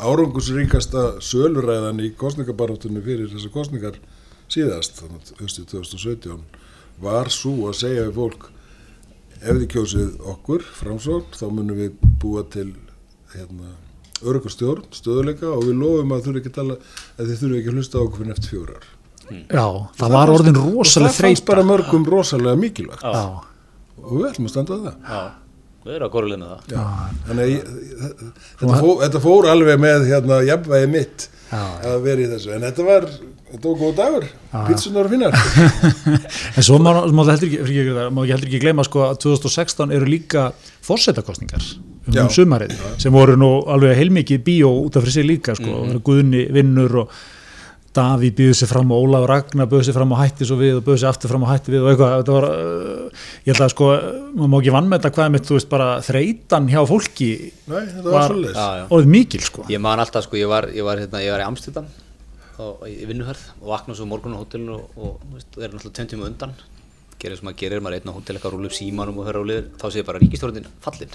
[0.00, 3.98] árangusríkasta söluræðan í kostningabarátunni fyrir þessar kostningar
[4.52, 6.40] síðast, þannig að höstu 2017
[7.02, 8.48] var svo að segja við fólk
[9.42, 12.70] ef þið kjósið okkur framsókn þá munum við búa til
[13.34, 13.74] hérna,
[14.22, 16.80] örugastjórn, stöðuleika og við lofum að, þurfi ekki tala,
[17.18, 18.90] að þið þurfi ekki að hlusta á okkur fyrir eftir fjórar
[19.30, 19.64] Já,
[19.96, 23.04] það var orðin rosalega það fannst bara mörgum rosalega mikilvægt.
[23.04, 23.22] Já,
[24.02, 24.96] og við ætlum að standa að það.
[25.06, 25.20] Já,
[25.82, 26.72] við erum að með það.
[26.72, 26.82] Já.
[27.26, 27.52] þannig að
[28.60, 31.62] þetta, fór, þetta fór alveg með hérna, jafnvægi mitt Já.
[31.90, 33.06] að vera í þessu en þetta var,
[33.50, 34.28] þetta var góð dagur
[34.68, 35.38] pítsunar finnar
[36.56, 39.18] en svo má, það heldur ekki, fyrir ekki, má ekki heldur ekki gleyma sko að
[39.26, 40.46] 2016 eru líka
[40.86, 42.22] fórsetakostningar um, Já.
[42.24, 45.90] um sumarið sem voru nú alveg heilmikið bíó út af fyrir sig líka sko, mm
[45.90, 46.02] -hmm.
[46.06, 47.22] Guðni vinnur og
[47.92, 50.84] Daví býður sér fram og Ólaf Ragnar býður sér fram og hætti svo við og
[50.86, 53.72] býður sér aftur fram og hætti við og eitthvað, þetta var uh, ég held að
[53.74, 53.88] sko,
[54.38, 57.28] maður má ekki vann með þetta hvað er mitt, þú veist, bara þreytan hjá fólki
[57.68, 59.66] Nei, þetta var, Var- svolítið orðið mikil sko.
[59.74, 61.90] Ég man alltaf, sko, ég var, ég var, hérna, ég var í Amsterdam
[62.62, 65.76] og, í vinnuhörð og vakna svo morgun á hótelinu og, og þú veist, það er
[65.76, 66.56] náttúrulega tíma undan.
[67.22, 69.44] Gerir sem maður gerir, maður er einn á hótel eitthvað rúlu upp símanum og höra
[69.46, 71.12] liður, þá segir bara ríkistjórnin fallin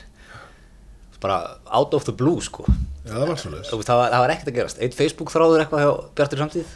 [1.24, 2.65] bara out of the blue, sko.
[3.07, 5.91] Já, það var svolítið það, það var ekkert að gerast, einn Facebook þráður eitthvað hjá
[6.18, 6.74] Bjartur samtíð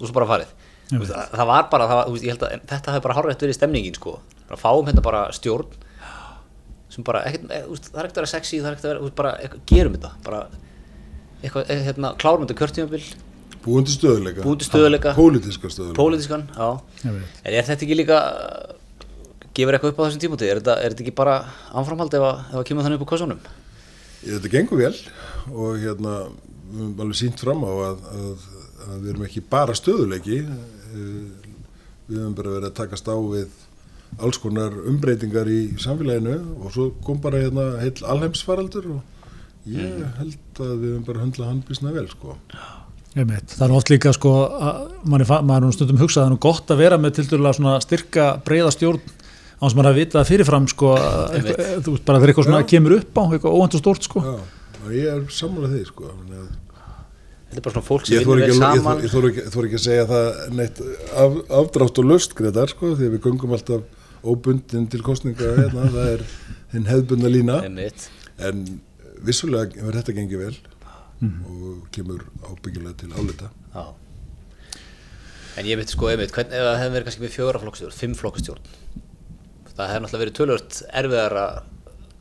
[0.00, 0.50] og svo bara farið.
[0.90, 4.16] Það, það var bara, það var, veist, að þetta hefði bara hárrætt verið stemningin sko.
[4.50, 5.78] Bara fáum hérna bara stjórn
[6.90, 8.92] sem bara, ekkert, e, veist, það er ekkert að vera sexy það er ekkert að
[8.92, 10.12] vera, veist, bara eitthvað, gerum þetta.
[10.26, 10.40] Bara
[11.40, 13.02] eitthvað, e, hérna, klárum þetta kjörtímabil.
[13.60, 15.14] Búin til stöðuleika Búin til stöðugleika.
[15.14, 16.68] Pólitíska stöðuleika pólitískan, já.
[17.04, 18.20] En er þetta ekki líka
[19.54, 21.34] gefur eitthvað upp á þessum tímúti, er þetta, er þetta ekki bara
[21.76, 23.42] áframhald ef að, ef að kemur þannig upp á kossunum
[24.20, 24.94] Þetta gengur vel
[25.50, 26.16] og hérna
[26.70, 28.44] við höfum alveg sínt fram á að, að,
[28.86, 31.48] að við erum ekki bara stöðuleiki eh,
[32.10, 33.56] við höfum bara verið að takast á við
[34.20, 40.60] alls konar umbreytingar í samfélaginu og svo kom bara hérna heil alheimsfaraldur og ég held
[40.60, 42.36] að við höfum bara höndla handbísna vel sko.
[43.10, 43.56] Einmitt.
[43.56, 46.34] Það er oft líka sko að mann er, maður er stundum hugsað að það er
[46.36, 48.74] nú gott að vera með til svona styrka breyða
[49.60, 52.18] stjórn á þess að maður er að vita það fyrirfram sko eitthvað, þú veist bara
[52.20, 54.22] þegar eitthvað svona kemur upp á eitthvað óvendu stórt sko.
[54.24, 54.34] Já,
[54.80, 56.12] og ég er sammálað því sko.
[57.50, 59.02] þetta er bara svona fólk sem vinnur vel saman.
[59.04, 60.80] ég þor ekki, ekki að segja það neitt
[61.12, 63.82] af, afdrátt og löst greiðar sko, því að við göngum alltaf
[64.24, 66.26] óbundin til kostninga hérna, það er
[66.72, 67.60] hinn hefðbundna lína.
[67.66, 68.08] Einmitt.
[68.40, 68.64] en
[69.20, 70.54] vissulega hefur þetta gengið vel
[71.20, 73.50] og kemur ábyggilega til álita.
[73.74, 73.84] Já.
[75.60, 78.70] En ég veit sko, einmitt, hvern, ef það verið kannski með fjóra flokkstjórn, fimm flokkstjórn,
[79.80, 81.60] það hefði náttúrulega verið tölvört erfiðar að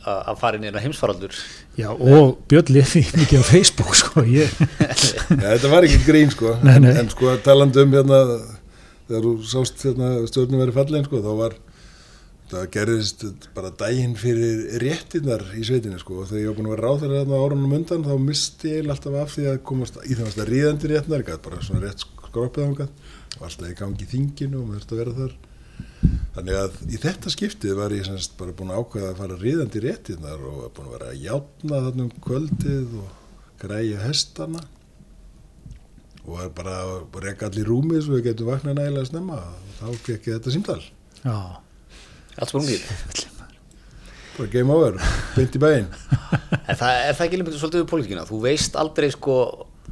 [0.08, 1.36] að fara inn í eina heimsfaraldur.
[1.78, 6.56] Já og Björn Lefi mikið á Facebook sko ég, ja, Þetta var ekki grín sko.
[6.66, 6.94] Nei, nei.
[7.00, 8.22] en sko talandi um hérna
[9.10, 11.58] þegar þú sást hérna stjórnum verið fallin sko þá var
[12.50, 16.24] það gerðist bara daginn fyrir réttinnar í sveitinu sko.
[16.24, 18.90] Og þegar ég var búin að vera ráð þeirra þarna árunum undan þá misti ég
[18.90, 23.14] alltaf af því að komast í það að ríðandi réttinnar, bara svona rétt skroppið ángað
[23.38, 25.38] og alltaf í gangi þinginu og maður þurfti að vera þar
[26.36, 29.82] Þannig að í þetta skiptið var ég semst bara búin að ákveða að fara ríðandi
[29.84, 33.10] réttinnar og var búin að vera að játna þarna um kvöldið og
[33.60, 34.62] græja hestana.
[36.24, 39.42] Og var bara að reka allir rúmið svo við getum vaknað nægilega snemma.
[39.42, 40.80] Og þá fekk ég þetta símtal.
[41.26, 41.36] Já,
[42.40, 42.88] allt sprungið
[44.40, 44.96] Bara game over,
[45.36, 45.90] beint í bæinn.
[46.64, 48.22] En það er það ekki lífið svolítið við pólitíkina?
[48.30, 49.36] Þú veist aldrei sko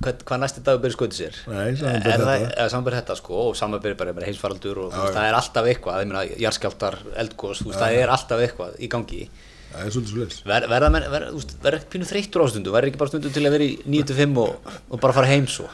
[0.04, 2.70] hvað, hvað næsti dagur byrja skoðið sér Nei, Er það- þetta.
[2.74, 7.62] samanber þetta sko og samanber bara, heimsfaraldur og veist, það er alltaf eitthvað jarðskjáltar, eldgós,
[7.66, 9.30] veist, það er alltaf eitthvað í gangi
[9.68, 10.36] Það er svolítið svo leys.
[10.48, 13.32] Ver, verða ver, þú veist, verða ekki pínu þreyttur á stundu verða ekki bara stundu
[13.36, 15.68] til að vera í 9-5 og, og bara fara heim svo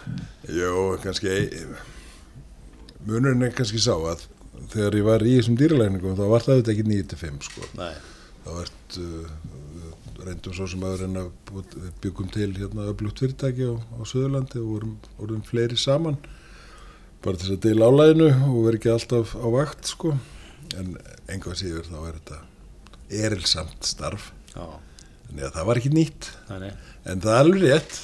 [0.49, 1.35] Jó, kannski
[3.05, 4.25] munurinn er kannski sá að
[4.73, 7.69] þegar ég var í þessum dýralækningum þá var það auðvitað ekki 9-5 sko.
[7.77, 7.93] Nei.
[8.43, 9.29] þá ert uh,
[10.27, 14.59] reyndum svo sem að reyna búið- við byggum til hérna öflugt fyrirtæki á, á Suðurlandi
[14.61, 16.17] og vorum, vorum fleiri saman
[17.23, 20.15] bara til þess að deila álæðinu og vera ekki alltaf á vakt sko.
[20.79, 20.97] En
[21.31, 22.39] enga síður þá er þetta
[23.23, 24.31] erilsamt starf.
[24.55, 24.65] Já,
[25.27, 26.31] þannig að það var ekki nýtt.
[26.49, 27.99] Þannig En það er alveg rétt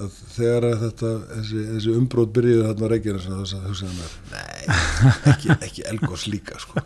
[0.00, 4.76] að þegar að þetta, þessi, þessi umbrót byrjuði þarna á Reykjanes þá hugsaði mér, nei,
[5.32, 6.84] ekki, ekki elgós líka, sko.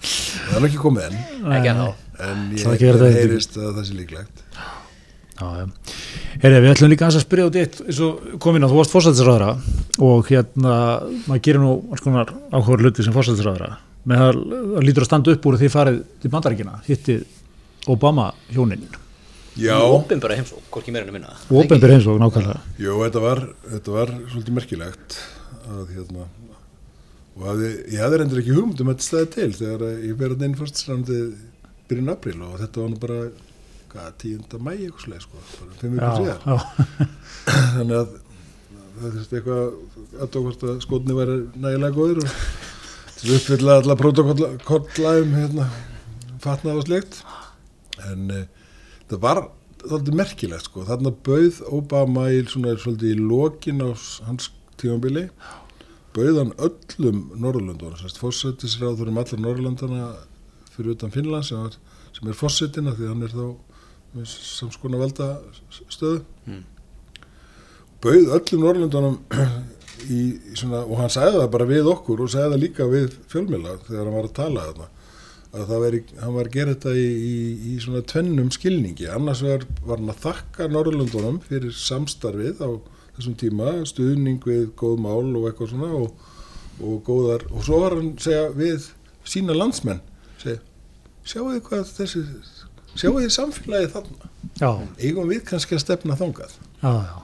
[0.00, 1.18] Það er ekki komið enn,
[1.58, 1.86] ekki að þá
[2.22, 4.44] en Það ég það heyrist að það sé líklegt.
[5.36, 5.64] já, já.
[6.42, 9.50] Herri, við ætlum líka að spyrja út eitt eins og komin á, þú varst fórsættisræðara
[10.04, 10.74] og hérna,
[11.26, 13.70] maður gerir nú alls konar áhugaður hluti sem fórsættisræðara
[14.06, 14.38] með að,
[14.78, 17.24] að lítur að standa upp úr því farið til bandaríkina, hittið
[17.90, 18.84] Obama hjónin.
[19.56, 21.32] Já, Opin bara heimsók, hvorki meira en minna.
[21.48, 22.58] Og ofinbyr eins og nákvæmlega.
[22.82, 23.40] Jú, þetta var,
[23.72, 25.16] þetta var svolítið merkilegt
[25.66, 26.26] að hérna,
[27.36, 30.18] og hafði, ég hafði reyndir ekki hugmynd um að þetta staði til þegar að ég
[30.20, 31.20] verið inn fyrststrandi
[31.90, 33.18] byrjun april og þetta var nú bara,
[33.92, 34.60] hvað, 10.
[34.60, 36.40] mæ eitthvað sleið, sko, bara fimm vikur síðar.
[36.46, 37.10] já, já,
[37.76, 38.14] þannig að
[38.96, 42.38] það þurfti eitthvað aðtókvort að skotni væri nægilega góður og
[43.16, 45.68] til að uppfylla alla protokolla um hérna,
[46.44, 47.20] fatnað og slikt
[48.04, 48.42] en e,
[49.08, 49.42] það var
[49.86, 53.88] svolítið merkilegt sko, þarna bauð Obama í svona svolítið í lokin á
[54.26, 55.26] hans tímabili
[56.16, 60.08] bauð hann öllum Norrlöndunum, fórsættisráðurum allar Norrlöndana
[60.76, 61.76] fyrir utan Finnland sem, var,
[62.16, 65.30] sem er fórsetina því hann er þá samskona valda
[65.92, 66.22] stöðu
[68.04, 69.18] bauð öllum
[70.16, 70.20] í
[70.54, 74.04] svona, og hann sagði það bara við okkur og sagði það líka við fjölmjöla þegar
[74.04, 74.90] hann var að tala þarna
[75.56, 77.36] að það veri, hann var að gera þetta í, í,
[77.70, 79.06] í svona tvennum skilningi.
[79.12, 82.70] Annars var, var hann að þakka Norrlöndunum fyrir samstarfið á
[83.16, 86.26] þessum tíma, stuðning við góð mál og eitthvað svona og,
[86.82, 88.90] og góðar, og svo var hann segja við
[89.26, 90.02] sína landsmenn
[90.42, 90.58] segja,
[91.26, 92.24] sjáu þið hvað þessi
[92.96, 94.32] sjáu þið samfélagið þarna?
[94.56, 94.70] Já,
[95.02, 96.52] eigum við kannski að stefna þangað?
[96.80, 97.16] Já, já.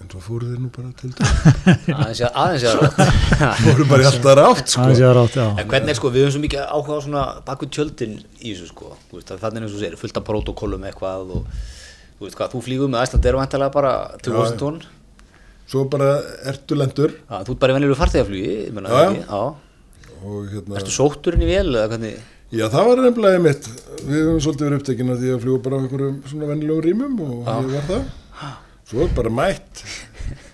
[0.00, 1.10] en svo fóru þeir nú bara til
[2.00, 4.84] aðeins ég aðeins ég að rátt fóru bara í alltaf rátt sko.
[4.86, 5.46] aðeins ég að rátt, já.
[5.62, 8.70] En hvernig er sko, við höfum svo mikið áhuga á svona bakvið tjöldin í þessu
[8.72, 11.50] sko, þannig eins og segir, fullt af protokollum eitthvað og
[12.18, 13.92] þú veist hvað, þú flýgur með Æsland eru vantarlega bara
[14.24, 14.80] til Washington,
[15.70, 16.10] svo bara
[16.50, 17.14] ertu lendur.
[17.28, 19.42] Já, þú ert bara í ég menna Já, já.
[20.52, 22.20] Hérna ertu sótturinn í vel eða hvernig,
[22.54, 23.68] já það var nefnilega mitt
[24.04, 27.20] við höfum svolítið verið upptekinn af því að fljúa bara á einhverjum svona vennilegum rýmum
[27.26, 28.08] og ég var það.
[28.90, 29.84] Svo bara mætt.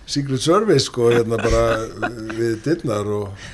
[0.07, 1.62] Secret Service sko hérna bara
[2.37, 3.47] við dittnar og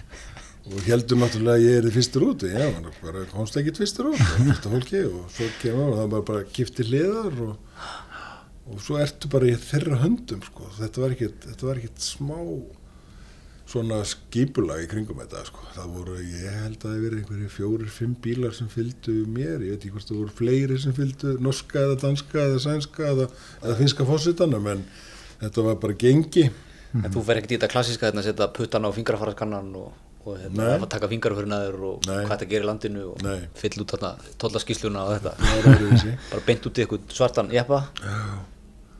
[0.72, 2.44] og heldur náttúrulega að ég er fyrstur út.
[2.46, 2.68] Já,
[3.02, 4.20] bara komst ekki fyrstur út.
[4.20, 7.80] Og fyrsta fólki og svo kemur og það bara, bara kipti hliðar og,
[8.70, 10.70] og svo ertu bara í þeirra höndum sko.
[10.78, 12.38] þetta var þetta ekkit smá
[13.72, 15.64] svona skipulag í kringum þetta sko.
[15.76, 19.64] það voru, ég held að það verið einhverju fjórir, fimm bílar sem fylgdu mér.
[19.64, 23.26] Ég veit ekki hvort það voru fleiri sem fylgdu norska eða danska eða sænska eða,
[23.62, 24.86] eða finska fósitanum en
[25.40, 26.46] þetta var bara gengi.
[26.92, 29.92] En þú fer ekkert í þetta klassiska hérna að setja puttan á fingrafararskannan og,
[30.26, 32.18] og hérna, að taka fingraförinn aður og Nei.
[32.26, 36.68] hvað þetta gerir í landinu og fyll út þarna tollaskísluna og þetta, það bara beint
[36.68, 37.86] út í eitthvað svartan jeppa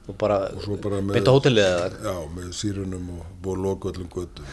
[0.08, 1.88] og bara, Og bara með- beint á hótelið eða?
[2.08, 4.46] Já, með sírunum og búið að loka öllum göttum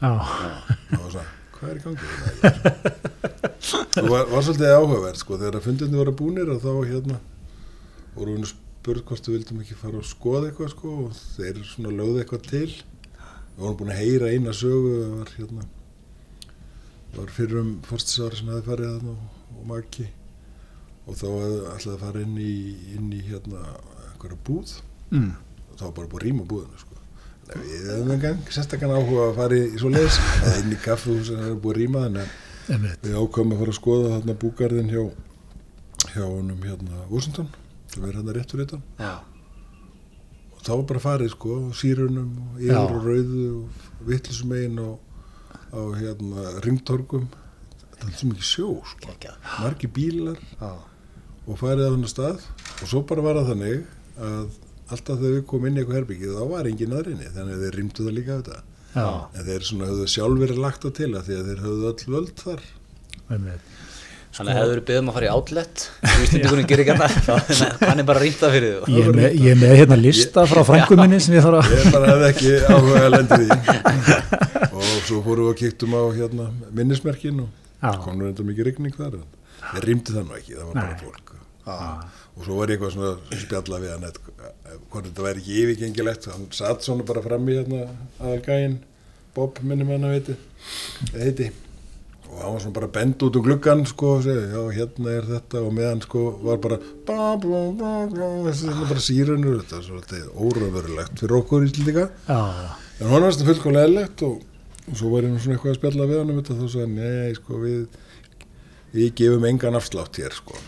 [0.00, 2.74] já, það var svona, hvað er í gangi hérna?
[3.94, 7.20] það var, var svolítið áhugaverð sko, þegar að fundinni voru búnir og þá hérna
[8.16, 11.62] voru við nú spurð hvort við vildum ekki fara og skoða eitthvað sko og þeir
[11.70, 12.66] svona lögðu eitthvað til.
[13.54, 15.64] Við vorum búin að heyra eina sögu það var hérna
[17.14, 20.06] það var fyrir um fórstisari sem hefði farið þarna og, og maki
[21.06, 22.54] og þá ætlaði að fara inn í,
[22.98, 23.62] inn í hérna
[24.24, 24.74] einhverja búð
[25.12, 25.30] mm.
[25.70, 27.00] og þá var bara búið að rýma búðinu sko.
[27.44, 30.80] Að við hefum engang sérstakann áhuga að fara í, í svo leis eða inn í
[30.80, 33.04] kaffehús sem hefur búið að rýma þannig að einmitt.
[33.04, 35.02] við ákvæmum að fara að skoða þarna búgarðin hjá
[36.14, 37.48] hjá honum hérna Washington
[37.92, 39.12] sem er hérna réttur já,
[40.54, 42.74] og þá var bara farið sko á sírunum og Já.
[42.74, 44.90] yfir og rauðu og vittlisum megin á,
[45.74, 47.28] á hérna ringtorgum
[47.94, 49.16] þetta er svo mikið sjó sko.
[49.60, 50.72] Margi bílar Já.
[51.46, 52.48] og farið á hann stað
[52.80, 53.84] og svo bara var það þannig
[54.20, 54.46] að
[54.94, 57.78] alltaf þegar við komum inn í eitthvað herbyggið þá var enginn aðrinni þannig að þeir
[57.80, 58.58] rýmdu það líka þetta.
[58.94, 62.12] Já, en þeir svona höfðu sjálfur lagt það til að því að þeir höfðu öll
[62.14, 62.66] völd þar.
[64.34, 67.50] Þannig að hefur beðum að fara í outlet og Íslandingunum gerir ekki annað.
[67.88, 70.60] Hann er bara rýmta fyrir því Ég er með, ég er með hérna lista frá
[70.66, 73.48] frængu minni sem ég þarf að ég bara hefði ekki áhuga að lendi því.
[74.74, 79.20] Og svo fórum við að kíktum á hérna, minnismerkin og komum reynda mikið rigning þar
[79.20, 79.24] en
[79.70, 81.34] þeir rýmdi það nú ekki, það var bara fólk
[82.34, 84.06] og svo var ég eitthvað svona spjalla við hann
[84.90, 86.30] hvort þetta væri ekki yfirgengilegt.
[86.32, 87.84] Hann satt svona bara fram í hérna
[88.18, 88.80] aðalgægin
[89.34, 90.34] Bob minnum hann að veiti
[91.14, 91.50] heiti
[92.34, 95.28] og hann var svona bara bend út um gluggan sko og segi, já hérna er
[95.28, 95.60] þetta.
[95.62, 96.80] Og meðan sko var bara
[98.48, 102.08] þessi hérna bara sírunur þetta er svolítið órafurulegt fyrir okkur íslendinga.
[102.26, 102.40] Já,
[102.98, 104.40] en hann var þetta fullkomlega eðlegt og,
[104.88, 106.96] og svo var ég svona eitthvað að spjalla við hann um þetta þá sagði hann,
[107.04, 107.84] nei sko við
[108.94, 110.58] við gefum engan afslátt hér sko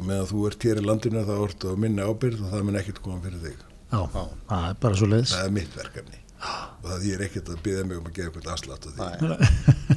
[0.00, 2.80] og meðan þú ert hér í landinu þá ertu á minni ábyrgð og það mun
[2.80, 3.62] ekkert koma fyrir þig.
[3.90, 4.00] Já,
[4.48, 5.36] það er bara svo leiðis.
[5.36, 6.20] það er mitt verkefni.
[6.80, 9.00] Og það þýr ekkert að byggja mig um að gefa eitthvað afslátt af því.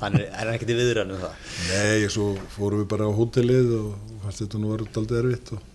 [0.02, 1.38] Hann er, hann er ekkert í viðrann um það.
[1.70, 2.26] Nei, svo
[2.58, 5.70] fórum við bara á hótelið og fannst þetta nú var aldrei erfitt og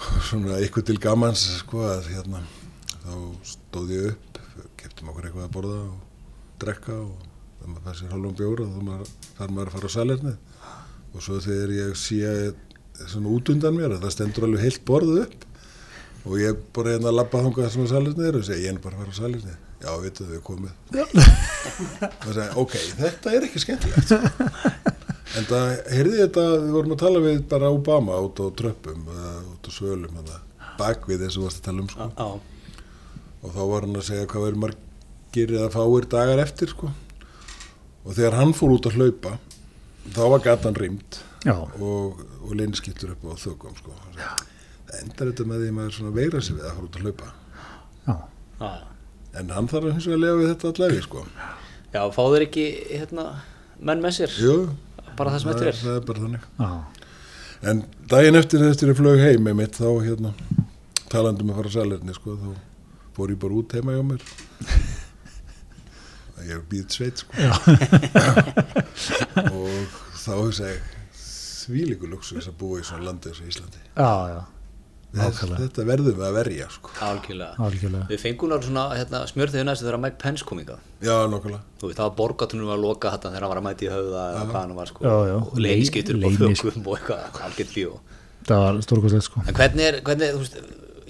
[0.00, 2.40] og svona eitthvað til gamans sko að hérna
[3.04, 3.12] þá
[3.46, 4.38] stóð ég upp,
[4.80, 5.98] keftum okkur eitthvað að borða og
[6.62, 7.26] drekka og
[7.58, 10.38] þegar maður fær sér hálfum bjóra þá maður, þarf maður að fara á salernið
[11.14, 12.34] og svo þegar ég sé
[13.00, 15.48] svona út undan mér að það stendur alveg heilt borð upp.
[16.28, 18.80] Og ég bara hérna að labba þangað sem að salernið er og segi ég er
[18.84, 20.72] bara að fara á salernið já, veitu þau komið
[22.26, 24.12] og sagði, ok, þetta er ekki skemmtilegt.
[25.38, 29.34] En það, heyrði þetta við vorum að tala við bara Obama út á tröppum, eða
[29.54, 30.22] út á svölum
[30.80, 32.08] bakvið eins og varst að tala um sko.
[32.10, 32.28] Já,
[33.40, 36.90] og þá var hann að segja hvað verður margir eða fáir dagar eftir sko.
[38.04, 39.36] og þegar hann fór út að hlaupa
[40.14, 43.94] þá var gatan rýmt Já, og, og leinskittur upp á þögum sko.
[44.16, 47.04] það endar þetta með því að maður svona veira sig við að fór út að
[47.06, 47.28] hlaupa.
[48.06, 48.14] Já,
[48.60, 48.70] já,
[49.40, 51.24] en hann þarf að lifa við þetta allavega sko.
[51.94, 53.26] já fá þeir ekki hérna,
[53.80, 54.34] menn með sér?
[54.42, 54.56] Jú,
[55.16, 55.78] bara það sem eftir er?
[55.84, 56.48] það er bara þannig.
[56.58, 56.70] Já,
[57.60, 60.30] En daginn eftir eftir ég flög heim með mitt þá hérna
[61.12, 62.50] talandum að fara á salerni sko þá
[63.18, 64.22] fór ég bara út heima hjá mér
[66.46, 67.32] ég er býð sveit sko.
[69.50, 70.96] Og þá hugsa ég
[71.66, 73.82] þvílíku luxus að búa í svona landi eins og Íslandi.
[73.94, 74.40] Já, já,
[75.10, 75.58] Þess, Nákvæmlega.
[75.64, 76.92] þetta verðum við að verja sko.
[77.02, 77.54] Algjörlega.
[77.66, 78.04] Algjörlega.
[78.12, 81.90] við fengum náttúrulega svona hérna, smjörþið næstu þegar Mike Pence kom inga já nokkulega þú
[81.90, 84.44] veist það var borgatunum að loka þetta þegar hann var að mæti í höfða eða
[84.52, 85.02] hvað hann var sko.
[85.02, 85.16] Já.
[85.40, 85.50] og
[86.62, 87.98] þökum og eitthvað algjört líf
[88.46, 89.42] Það var stórkostlegt sko.
[89.46, 90.60] en hvernig er, hvernig, þú veist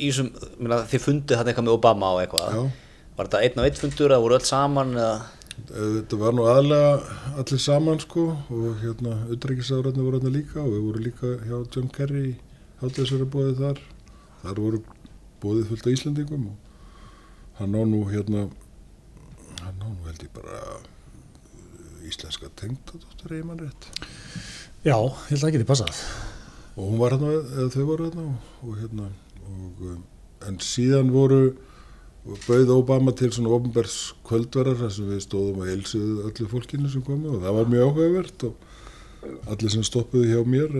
[0.01, 2.57] í þessum, minna, þið fundið þetta eitthvað með Obama og eitthvað.
[2.57, 2.63] Já.
[3.21, 5.17] Var þetta einn og einn fundur eða voru öll saman eða?
[5.71, 6.93] Þetta var nú aðlega
[7.43, 11.91] allir saman sko og hérna utrækisáðurinn voru hérna líka og við vorum líka hjá John
[11.93, 12.31] Kerry
[12.81, 13.85] hátæðisverða bóðið þar.
[14.41, 14.83] Þar voru
[15.43, 18.47] bóðið fullt af Íslandingum og hann á nú hérna
[19.61, 23.91] hann á nú held ég bara uh, íslenska tengdadóttur eiginmann rétt.
[24.81, 26.05] Já, ég held að það geti passað.
[26.73, 29.11] og hún var hérna, eða þau voru hérna og, og hérna
[29.45, 30.05] og, um,
[30.49, 31.51] en síðan voru
[32.25, 33.99] bauð Obama til svona ofnbærs
[34.29, 37.87] kvöldverðar þar sem við stóðum og heilsuðu öllu fólkinu sem komu og það var mjög
[37.87, 40.77] áhugavert og allir sem stoppuðu hjá mér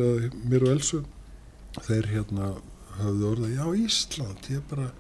[0.51, 1.01] mér og Elsu
[1.87, 2.53] þeir hérna
[3.01, 4.91] höfðu orðað, já Ísland, ég bara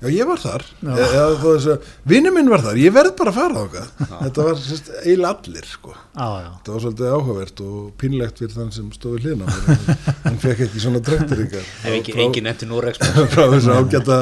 [0.00, 0.64] já ég var þar.
[0.80, 1.08] E-
[1.44, 3.82] veist að vinnu minn var þar, ég verð bara að fara þáka
[4.24, 5.94] þetta var sérst, eiginlega allir sko.
[5.94, 10.38] Já, já, Þetta var svolítið áhugavert og pínlegt fyrir þann sem stóði hlýna hann, hann
[10.42, 11.68] fekk ekki svona trektur ykkar.
[11.86, 13.00] Ef ekki, engin nefndi Norex
[13.34, 14.20] frá þessu ágæta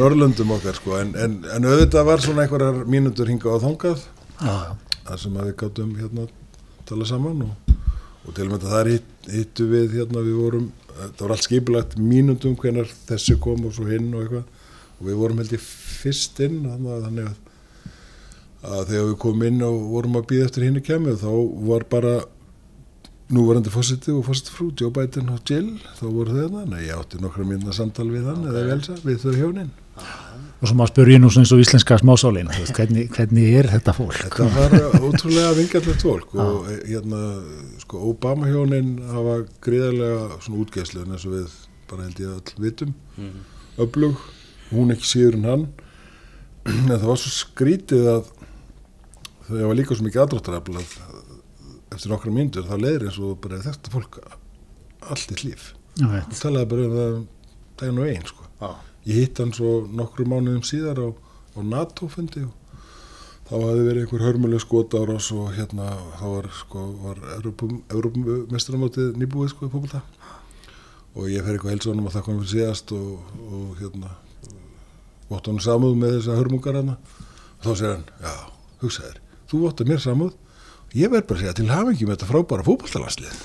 [0.00, 0.96] Norrlöndum okkar sko.
[1.00, 4.06] en, en, en auðvitað var svona einhverjar mínútur hinga á þangað.
[4.40, 5.00] Já, já.
[5.10, 6.28] þar sem að við gáttum hérna
[6.88, 7.74] tala saman og,
[8.26, 11.98] og til og með þar hitt, hittu við hérna við vorum, það var allt skipulagt
[12.00, 14.48] mínútum hvenar þessi kom og svo hinn og eitthvað
[15.00, 17.38] og við vorum held ég fyrst inn þannig að, að,
[18.68, 21.32] að þegar við komum inn og vorum að býða eftir hinni kemur þá
[21.70, 22.14] var bara
[23.30, 26.64] núvarandi fósiti og fósiti frú Joe Biden og Jill, þá voru þau þarna.
[26.72, 29.70] Nei, ég átti nokkra mínuna samtal við hann eða velsa, við þau hjónin.
[30.60, 33.94] Og svo maður spyr ég nú svona eins og íslenska smásálin, hvernig, hvernig er þetta
[33.96, 34.18] fólk?
[34.26, 37.20] Þetta var ótrúlega vingallegt fólk og eh, hérna,
[37.80, 41.54] sko, Obama hjónin hafa gríðarlega svona útgeðslu eins og við
[41.88, 42.92] bara held ég all vitum,
[43.80, 44.20] öflug,
[44.70, 45.64] hún ekki síður en hann,
[46.70, 48.30] en það var svo skrítið að
[49.48, 50.94] það var líka svo mikið aðdráttarafl að
[51.90, 54.20] eftir nokkra myndur þá leiðir eins og bara þetta fólk
[55.10, 55.72] allt í líf.
[55.98, 56.38] Já, Hún veit.
[56.38, 57.18] talaði bara um það
[57.80, 58.46] daginn og einn, sko.
[58.60, 58.70] Já.
[59.10, 62.52] Ég hitt hann svo nokkru mánuðum síðar á, á NATO-fundi og
[63.48, 65.88] þá hafði verið einhver hörmuleg skot á rás og hérna
[66.20, 70.02] þá var sko var Európumestramótið nýbúið sko í fólkvölda
[71.18, 74.12] og ég fer eitthvað heilsónum að það kom fyrir síðast og, og hérna
[75.30, 78.34] vott hann samúð með þessa hörmungar hana og þá segir hann, já,
[78.82, 79.18] hugsaðir
[79.50, 80.36] þú vottar mér samúð
[80.98, 83.40] ég verð bara að segja til hafingi með þetta frábæra fótballtalanslið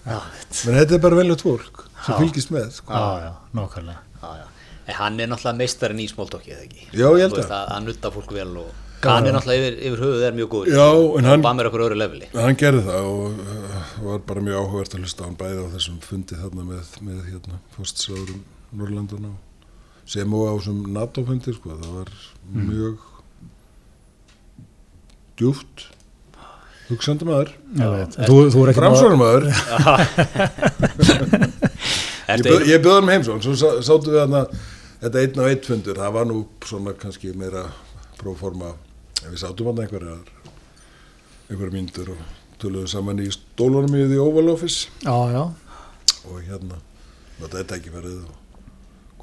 [0.00, 0.16] Já,
[0.64, 2.18] menn þetta er bara veljögt fólk sem Já.
[2.22, 2.92] fylgist með sko.
[2.96, 3.98] já, já, nákvæmlega.
[4.22, 4.46] Já.
[4.88, 6.86] En hann er náttúrulega meistarinn í smóltokki, eða ekki?
[6.96, 7.66] Já, ég held Þú veist, að.
[7.76, 8.70] Að nutta fólk vel og
[9.04, 10.72] hann er náttúrulega yfir, yfir höfuð er mjög góður.
[10.72, 10.86] Já,
[11.20, 12.30] en hann- Bað mér okkur öðru leveli.
[12.32, 15.72] hann gerði það og uh, var bara mjög áhugavert að hlusta á hann bæði á
[15.76, 18.40] þessum fundi þarna með, með hérna fórstsráðurum
[18.72, 19.34] Norrlanduna
[20.08, 22.10] sem og á þessum NATO-fundi sko, það var
[22.54, 22.96] mjög
[25.40, 25.86] djúft
[26.90, 27.52] hugsandi maður.
[27.78, 27.92] Er
[28.26, 29.44] ekki framsvörum maður
[32.30, 34.36] ég, bjöð hann heimsón svo sá- sátum við hann
[35.00, 37.64] þetta einn á einn fundur það var nú svona kannski meira
[38.20, 38.72] próforma
[39.24, 40.20] en við sátum hann einhverjar
[41.50, 42.20] einhverjar myndur og
[42.60, 44.90] töluðum saman í stólunum í því Oval Office.
[45.00, 45.44] Já, já,
[46.28, 46.76] og hérna
[47.40, 48.34] þetta er tækifærið og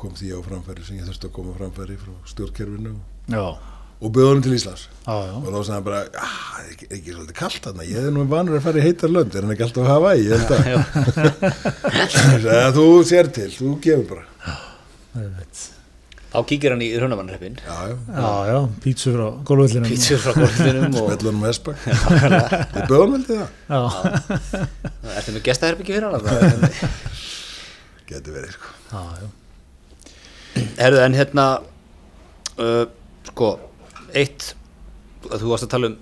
[0.01, 2.93] kom því á framfæri sem ég þurfti að koma framfæri frá stjórnkerfinu
[3.37, 3.55] og,
[4.01, 4.83] og hann til Íslands.
[5.07, 5.33] Já, já.
[5.41, 8.11] og þá sagði hann bara, "Ah, það er ekki, ekki svolítið kallt þarna, ég er
[8.13, 9.35] nú vanur að fara í heitar lönd.
[9.35, 10.23] Er hann ekki alltaf að hafa í,
[12.77, 14.25] þú sér til, þú gefur bara.
[15.17, 15.65] Ég veit.
[16.27, 17.55] Þá kíkir hann í hrunamannreppin.
[17.65, 19.87] já, já, Já, já, pítsur frá gólvöldinum.
[19.89, 23.49] Pítsur frá og mellunum espak ég bjöð hann veldi það.
[23.71, 23.81] Já,
[25.17, 26.21] ertu með gestaherbyggi fyrir hann?
[28.11, 28.67] geti verið, sko.
[28.91, 29.27] Já, já.
[30.77, 31.45] Herðu, en hérna,
[32.57, 32.83] uh,
[33.31, 33.53] sko,
[34.17, 34.51] eitt,
[35.27, 35.97] þú varst að tala um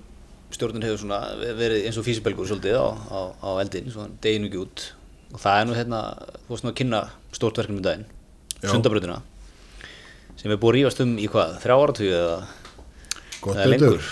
[0.56, 1.20] stjórnin hefur svona
[1.58, 4.84] verið eins og físibelgur svolítið á, á, á eldin, svona deginu ekki út.
[5.34, 6.02] Og það er nú hérna,
[6.44, 7.00] þú varst nú að kynna
[7.34, 8.06] stórt verkefni um daginn,
[8.62, 8.70] Já.
[8.70, 9.20] sundabröðina
[10.36, 12.36] sem er búið að rífast um í hvað, þrjá áratugið eða,
[13.44, 14.08] gott betur,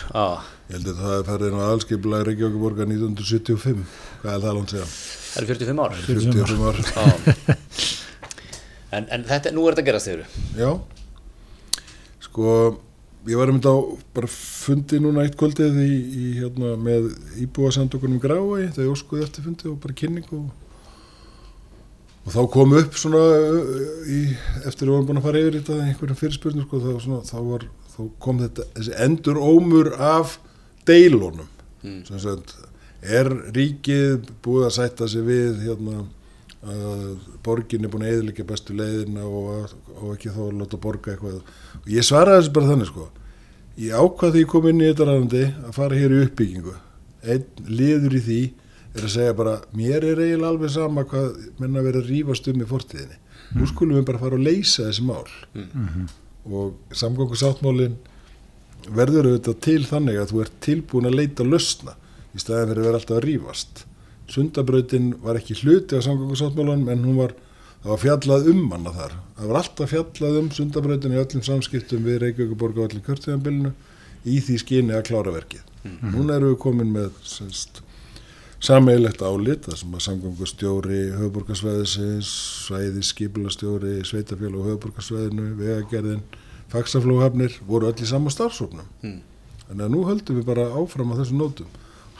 [0.64, 3.82] ég held að það farið inn á aðalskipulega Reykjavíkuborga 1975
[4.22, 4.94] hvað er það langt síðan?
[5.34, 5.98] það eru 45 ár.
[6.08, 8.00] 45 ár.
[8.98, 10.26] En, en þetta, nú er þetta að gerast þeirru
[10.58, 10.70] Já,
[12.24, 12.56] sko,
[13.28, 13.76] ég var einmitt á
[14.16, 17.12] bara fundi núna eitt kvöldið í, í hérna með
[17.44, 20.50] íbúasamtökunum Grái, þau óskuði eftir fundi og bara kynning og,
[22.24, 23.22] og þá kom upp svona
[24.08, 24.20] í,
[24.64, 27.38] eftir að við vorum búin að fara yfir þetta einhverjum fyrirspurnum, sko, þá, svona, þá,
[27.48, 30.38] var, þá kom þetta, þessi endur ómur af
[30.88, 31.48] deilunum,
[31.84, 32.56] sem sagt,
[33.04, 36.04] er ríkið búið að sætta sig við hérna
[36.64, 40.80] að borgin er búin að eðlika bestu leiðina og, að- og ekki þá að láta
[40.80, 41.40] borga eitthvað.
[41.82, 43.08] Og ég svaraði þessu bara þannig sko.
[43.84, 46.74] Ég ákvað því ég kom inn í þetta rannandi að fara hér í uppbyggingu.
[47.24, 48.40] Einn liður í því
[48.94, 52.60] er að segja bara mér er eiginlega alveg sama hvað menna verið að rífast um
[52.62, 53.16] í fortíðinni.
[53.58, 55.26] Nú skulum við bara fara að leysa þessi mál.
[56.44, 57.96] Og samgöngu sáttmálin
[58.94, 61.94] verður auðvitað til þannig að þú ert tilbúin að leita lausna
[62.36, 63.84] í staðin fyrir að vera alltaf að rífast
[64.30, 67.34] Sundabrautin var ekki hluti af samgöngusáttmálanum en hún var,
[67.82, 69.16] það var fjallað um hana þar.
[69.36, 73.74] Það var alltaf fjallað um Sundabrautin í öllum samskiptum við Reykjavíkuborg og öllum kjörtíðanbylnu
[74.24, 75.64] í því skyni að klára verkið.
[75.84, 77.82] Núna erum við komin með semst,
[78.64, 82.30] sameigilegt álit, það sem að samgöngustjóri höfuborgarsvæðisins,
[82.64, 86.24] svæði skipulastjóri, sveitafélag og höfuborgarsvæðinu, vegagerðin,
[86.72, 88.88] faksaflóhafnir voru öll í sama starfsóknum.
[89.68, 91.68] Þannig að nú höldum við bara áfram á þessum nótum.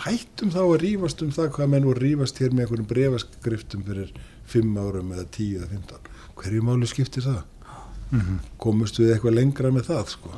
[0.02, 3.84] Hættum þá að rífast um það hvað menn voru að rífast hér með einhverjum brefaskriftum
[3.86, 4.10] fyrir
[4.50, 6.10] 5 árum eða 10 eða 15.
[6.40, 7.42] Hverju máli skiptir það?
[8.62, 10.34] Komust við eitthvað lengra með það, sko?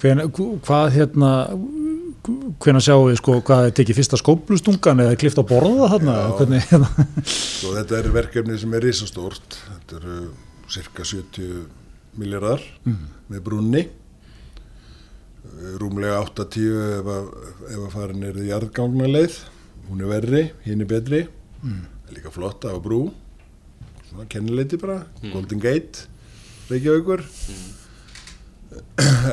[0.00, 0.24] Hven,
[0.64, 1.30] hvað hérna
[2.64, 6.28] hvenær sjáum við sko hvað er tekið fyrsta skóplustungan eða klift á borða þarna Já.
[6.38, 9.58] hvernig hérna Svo þetta er verkefni sem er risastórt.
[9.68, 10.16] Þetta eru
[10.72, 11.66] cirka 70
[12.20, 12.64] miljardar
[13.28, 13.84] með brunni.
[15.80, 17.34] Rúmlega 8-10 ef, að-
[17.70, 19.36] ef að farin er í jarðgangnaleið.
[19.88, 21.20] Hún er verri, hinn er betri.
[21.64, 23.12] Er líka flotta á brú.
[24.10, 25.04] Svona kennileiti bara.
[25.32, 26.06] Golden Gate,
[26.70, 27.22] Reykjavíkur.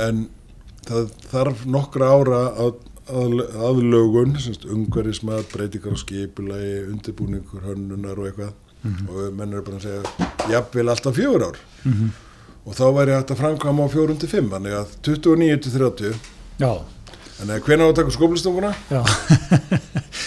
[0.07, 0.25] En
[0.87, 2.79] það þarf nokkra ára að,
[3.11, 3.35] að,
[3.69, 9.83] aðlögun, semst umhverfismat, breytingar á skipulagi, undirbúningur, hönnunar og eitthvað og menn eru bara að
[9.85, 11.57] segja jafnvel alltaf fjögur ár
[12.65, 16.11] og þá væri hægt að framkvæma á fjórum til fimm þannig að 29 til 30
[16.61, 16.71] já,
[17.39, 19.01] þannig að hvenær á að taka skóplistunguna já,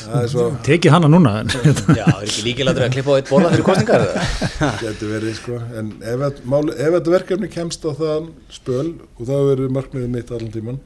[0.05, 1.53] það er svo, tekið hana núna en,
[1.95, 4.25] Já, er ekki líkilættur að klippa á eitt borða fyrir kostningar eða?
[4.83, 5.61] getur verið sko.
[5.79, 8.29] En ef, að, mál, ef þetta verkefni kemst á það
[8.59, 10.81] spöl og það verður markmiðið mitt allan tíman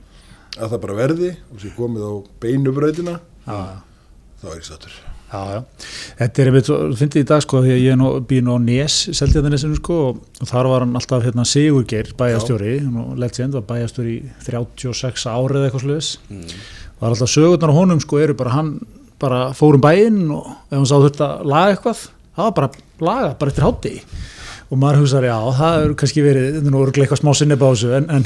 [0.58, 2.12] að það bara verði og sé komið á
[2.44, 3.16] beinubrautina
[3.48, 3.58] já,
[4.42, 5.58] þá er ég sattur Já, já.
[6.16, 7.98] Þetta er einmitt, svo- fyndið í dag sko, því að ég er
[8.46, 13.52] nú á Nes, Seldjarnanesinu sko og, þar var hann alltaf hérna Sigurgeir, bæjastjóri, nú legend,
[13.58, 16.08] var bæjastjóri í 36 árið eitthvað sluðis.
[16.32, 16.46] Mm.
[17.02, 18.78] Var alltaf sögurnar á honum sko, eru bara hann
[19.20, 22.02] bara fór um bæinn og ef hann sá þetta laga eitthvað,
[22.38, 22.70] það var bara
[23.10, 23.94] laga, bara eftir hátti.
[24.68, 27.56] Og maður hugsaði, já, það er kannski verið, þetta er nú örugglega eitthvað smá sinni
[27.60, 28.24] básu, en, en,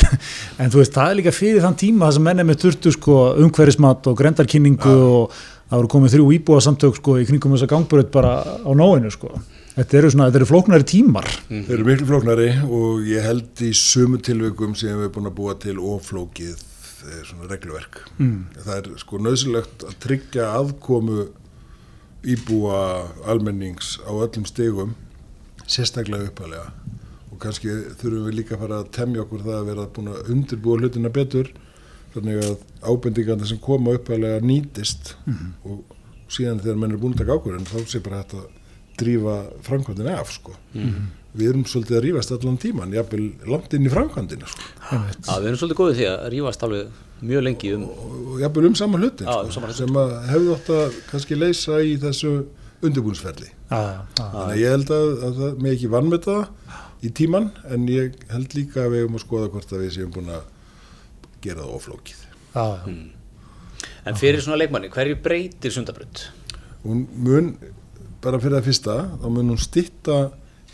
[0.58, 2.92] en þú veist, það er líka fyrir þann tíma það sem menn er með þurftu
[2.96, 5.36] sko, umhverfismat og grendarkynningu og
[5.72, 9.30] það voru komið þrjú íbúa samtök sko, í kringum þessa gangbröð bara á nóinu sko.
[9.72, 11.28] Þetta eru eru flóknari tímar.
[11.48, 15.38] Þeir eru miklu flóknari og ég held í sumu tilvikum sem við erum búin að
[15.38, 18.02] búa til oflókið eh, regluverk.
[18.18, 18.50] Mm.
[18.58, 21.30] Það er sko nöðsilegt að tryggja aðkomu
[22.22, 22.82] íbúa
[23.32, 24.92] almennings á öllum stegum,
[25.64, 26.68] sérstaklega uppalega.
[27.32, 30.32] Og kannski þurfum við líka að fara að temja okkur það að vera búin að
[30.36, 31.48] undirbúa hlutina betur
[32.14, 32.56] þannig að
[32.92, 35.14] ábendingarna sem koma uppalega nýtist
[35.64, 35.82] og
[36.32, 38.46] síðan þegar menn er búin að taka ákvörðin þá sé bara hægt að
[39.02, 39.36] drífa
[39.66, 40.54] framkvæmdina af sko.
[41.32, 44.66] Við erum svolítið að rífast allan tíman, jafnvel langt inn í framkvæmdina sko.
[44.92, 46.90] Já, við erum svolítið góðið því að rífast alveg
[47.22, 49.78] mjög lengi um og jafnvel um sama hlutin um sko, sama hlutin.
[49.86, 52.32] sem að hefðu átt að kannski leysa í þessu
[52.82, 53.48] undirbúinsferli.
[53.70, 58.18] Þannig að ég held að, að það með ekki vannmeta það í tíman en ég
[58.30, 60.42] held líka að við hefum að skoða hvort að við séum búin að
[61.42, 62.22] gera það oflókið.
[62.54, 63.10] Hmm.
[64.06, 66.26] En fyrir svona leikmanni, hverju breytir sundabrönd?
[66.82, 67.50] Hún mun,
[68.22, 70.20] bara fyrir það fyrsta, þá mun hún stitta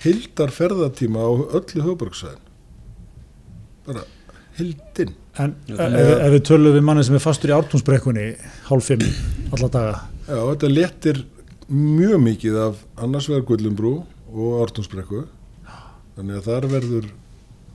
[0.02, 2.44] hildar ferðatíma á öllu höfuborgsvæðin.
[3.88, 4.04] Bara
[4.58, 5.16] hildin.
[5.38, 8.24] En Já, ef, ef við tölum við manni sem er fastur í ártúnsbrekkunni
[8.66, 9.04] hálf fimm
[9.54, 9.92] alla daga
[10.26, 11.20] Já, þetta letir
[11.68, 13.92] mjög mikið af annars vegar Gullumbrú
[14.28, 15.22] og Ártúnsbrekku.
[16.16, 17.08] Þannig að þar verður,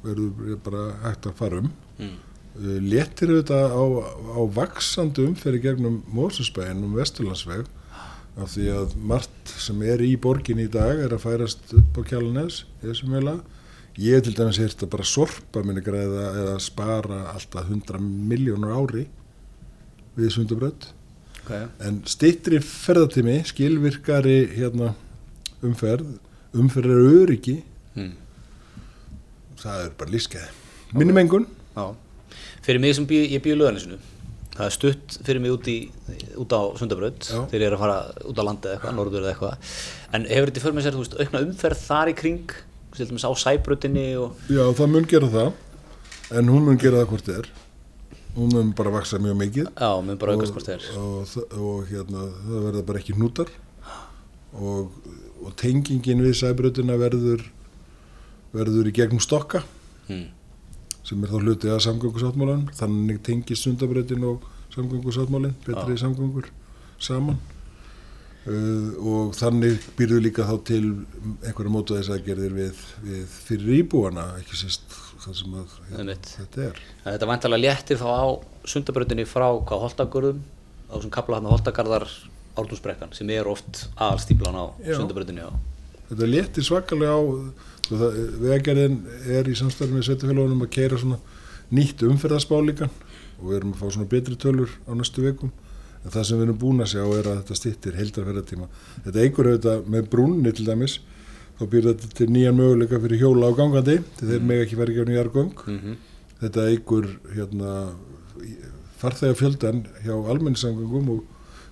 [0.04, 1.72] verður bara hægt að fara um.
[1.98, 2.16] Mm.
[2.54, 3.84] Uh, Léttir auðvitað á,
[4.38, 7.66] á vaksandi umferði gegnum Mósusbæinn um Vesturlandsveg
[8.38, 12.02] af því að margt sem er í borgin í dag er að færast upp á
[12.06, 13.36] veila.
[14.02, 19.04] Ég til dæmis heyrt að bara sorpa minni græða eða spara alltaf 100 miljónur ári
[20.18, 20.88] við sundabrödd.
[21.44, 21.68] Okay.
[21.84, 24.94] En stittri ferðatími, skilvirkari hérna,
[25.66, 26.16] umferð,
[26.56, 28.14] umferð er öryggi, Mm.
[29.62, 30.50] það er bara lífskeiði.
[30.94, 31.46] Minni mengun,
[31.76, 31.94] Já.
[32.64, 33.98] Fyrir mig sem bý, ég býð í löðanisinu,
[34.54, 35.78] það er stutt fyrir mig út, í,
[36.40, 37.40] út á sundabrönd Já.
[37.52, 37.98] þegar ég er að fara
[38.30, 39.74] út á landi eða eitthvað, norður eða eitthvað.
[40.16, 42.54] En hefur þetta fyrir mig sér, þú veist, aukna umferð þar í kring,
[42.94, 44.40] til dæmis á sæbröndinni og...
[44.54, 45.52] já það mun gera það,
[46.40, 47.50] en hún mun gera það hvort er.
[48.38, 49.68] Hún mun bara vaksa mjög mikið.
[49.78, 50.88] Já, mun bara aukast hvort þeir.
[50.98, 53.52] og, og, og hérna, það verða bara ekki hnútar
[54.54, 54.96] og,
[55.44, 57.44] og tengingin við sæbröðuna verður,
[58.56, 59.66] verður í gegnum stokka
[60.04, 60.26] Mm.
[61.14, 66.48] Sem er þá hluti að samgöngusáttmálan þannig tengist sundabröðin og samgöngusáttmálin, betri samgöngur
[67.04, 67.38] saman
[68.50, 70.84] uh, og þannig býrðu líka þá til
[71.46, 76.32] einhverja mótaðisagerðir við, við fyrir íbúana, ekki sérst það sem að Einmitt.
[76.40, 78.24] þetta er En þetta vantarlega léttir þá á
[78.74, 80.42] sundabröndinni frá hvað holtagörðum,
[80.90, 82.08] á þessum kapla hann holtagarðar
[82.60, 84.98] ártúnsbrekkan sem er oft aðalstíplan á Já.
[84.98, 85.46] sundabröndinni.
[86.10, 87.22] þetta léttir svakalega á
[87.90, 91.20] vegagerðin er í samstæðum með sveitafélagunum að keira svona
[91.74, 92.90] nýtt umferðarspá líka.
[93.42, 95.52] Og við erum að fá svona betri tölur á næstu vikum.
[96.04, 98.66] En það sem við erum búin að sjá er að þetta stýttir heildarferðartíma
[99.06, 100.98] þetta eigur auðvitað með brúnni til dæmis.
[101.60, 105.00] Þá býr þetta til nýjan möguleika fyrir hjóla á gangandi til þeir mega ekki verið
[105.00, 106.02] gefni jargöng Mm
[106.44, 107.74] þetta eigur hérna,
[109.02, 111.24] farþega fjöldan hjá almenningssamgöngum og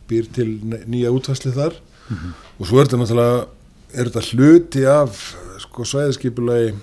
[0.09, 1.78] býr til nýja útfæsli þar.
[2.59, 3.47] Og svo er þetta náttúrulega
[3.91, 5.22] er þetta hluti af
[5.72, 6.74] sko, svæðiskipulagi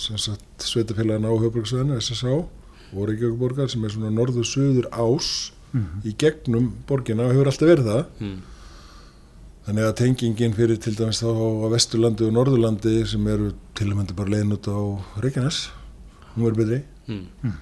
[0.00, 5.52] sem sagt sveitafélagina á höfbruksvæðinu, SSA og Reykjavíkuborgar sem er svona norður-suður ás
[6.08, 8.40] í gegnum borgina og hefur alltaf verið það Mm.
[9.60, 13.98] Þannig að tengingin fyrir til dæmis þá á Vesturlandi og Norðurlandi sem eru til og
[13.98, 14.80] með bara leiðin út á
[15.20, 15.58] Reykjanes,
[16.32, 16.78] hún verður betri.
[17.06, 17.58] Mm.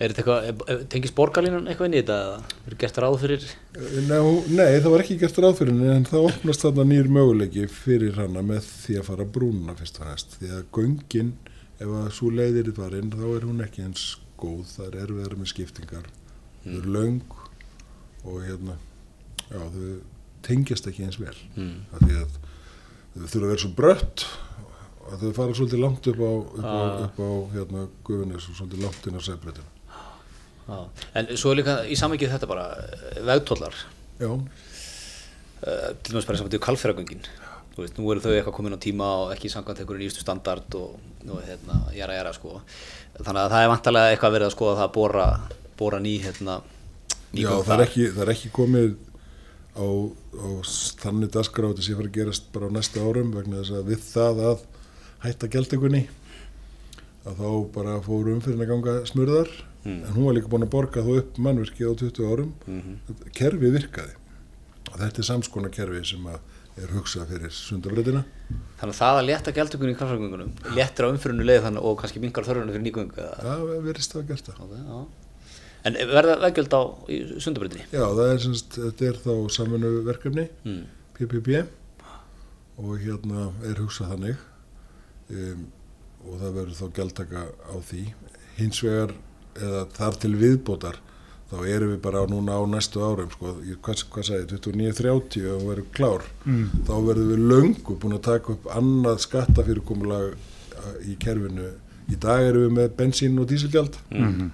[0.00, 2.38] Er þetta eitthvað, tengist borgarlínan eitthvað inn í þetta eða
[2.70, 3.44] er gert ráð fyrir?
[3.76, 7.66] Hún- nei, það var ekki gert ráð fyrir henni en það opnast þarna nýr möguleiki
[7.70, 10.36] fyrir hana með því að fara brúnuna fyrst og næst.
[10.40, 11.32] Því að göngin,
[11.78, 14.06] ef að svo leiðir í farin, þá er hún ekki eins
[14.40, 16.08] góð, það er erfiðar með skiptingar,
[16.64, 17.38] þau eru löng
[18.24, 18.78] og hérna,
[19.50, 20.00] já, þau
[20.44, 21.36] tengjast ekki eins vel.
[21.56, 21.76] Mm.
[21.92, 22.40] af því að
[23.14, 24.26] þau þurfa að vera svo brött
[25.20, 27.04] þau fara svolítið langt upp á, upp á, Ah.
[27.06, 29.70] upp á hérna gufunis og svolítið langt inn á sæbreytinu.
[30.64, 30.78] Já.
[31.14, 33.74] En svo er líka í samvikið þetta bara eh, vegtollar,
[34.20, 37.24] Já, uh, til dæmis bara saman til kalfyragöngin.
[37.74, 40.74] Þú veist, nú eru þau eitthvað komin á tíma og ekki samkvæmt einhverju nýjustu standard
[40.78, 41.00] og
[41.42, 42.60] er hérna, jæra, jæra, sko.
[43.18, 45.26] Þannig að það er vantarlega eitthvað verið að skoða það að bóra,
[45.80, 46.60] bóra ný, hérna,
[47.34, 48.94] ný já það, er ekki, það er ekki komið
[49.74, 49.86] á,
[50.38, 50.48] á
[51.02, 54.06] þannig dagskrá þetta sé fara að gerast bara á næsta árum vegna þess að við
[54.06, 54.64] það að
[55.24, 56.02] hætta gjaldtökunni
[57.24, 59.50] að þá bara fóru umfyrin að ganga smurðar
[59.84, 62.52] en hún var líka búin að borga þó upp mannverki á 20 árum.
[62.68, 62.98] Mm
[63.36, 64.14] kerfi virkaði.
[64.92, 66.38] Og þetta er samskona kerfi sem að
[66.84, 68.24] er hugsað fyrir sundafrætina
[68.80, 72.22] Þannig að það að létta gjaldtökunni í kraftfræðingunum léttir á umfyrinu leið þannig og kannski
[72.22, 74.32] minkar þörfuna fyrir nýgöngu það verðist það.
[74.64, 75.04] Ok, já.
[75.84, 77.86] En verða veggjöld á í sundabreytinni?
[77.92, 80.82] Já, það er semst, þetta er þá samfunnu verkefni Mm.
[81.14, 81.48] PPP
[82.82, 84.42] og hérna er hugsað þannig
[85.34, 85.64] um,
[86.24, 88.02] og það verður þá gjaldtaka á því.
[88.58, 89.12] Hins vegar
[89.54, 91.00] eða þar til viðbótar
[91.50, 93.52] þá erum við bara núna á næstu árum sko,
[93.84, 96.64] hvað, hvað sagði, 29.30 og verður klár, Mm.
[96.88, 101.68] þá verðum við löngu búin að taka upp annað skattafyrirkomulag uh, í kerfinu.
[102.10, 103.94] Í dag erum við með bensín og dísilgjald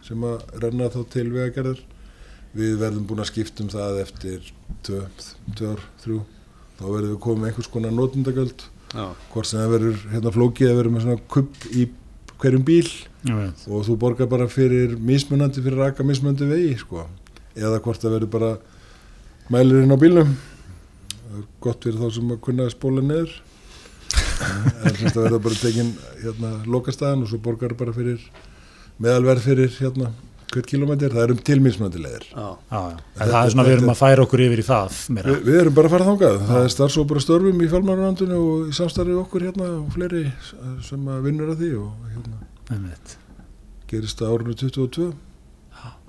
[0.07, 1.81] sem að renna þá til vegagerðar.
[2.55, 4.53] Við verðum búin að skipta um það eftir
[4.87, 5.01] 2,
[5.59, 6.21] 2 ár, 3
[6.79, 8.63] þá verðum við komið einhvers konar notundagjöld.
[8.91, 11.87] Hvort sem það verður hérna flókið að verður með svona kupp í
[12.41, 12.87] hverjum bíl
[13.21, 13.37] Já,
[13.69, 17.05] og þú borgar bara fyrir mismunandi fyrir raka mismunandi vegi sko.
[17.55, 18.51] eða hvort það verður bara
[19.51, 19.99] mælirinn á
[21.31, 23.35] er gott fyrir þá sem að kunna að spóla neður
[24.41, 28.25] en semst að verður bara tekin hérna lokastæðan og svo borgar bara fyrir
[28.99, 30.11] meðalverð fyrir hérna
[30.55, 32.47] hvert kilometr, það er um til mismunandi leðir Já.
[32.73, 32.97] Já, já.
[33.21, 35.33] En það er svona við erum að færa okkur yfir í það meira.
[35.35, 38.69] Vi, við erum bara að fara þangað, það er starfsópur að störfum í fjármárunandinu og
[38.71, 40.25] í samstarfi okkur hérna og fleiri
[40.89, 42.41] sem að vinnur að því og hérna
[42.75, 43.17] Einmitt.
[43.91, 45.11] gerist það árinu 22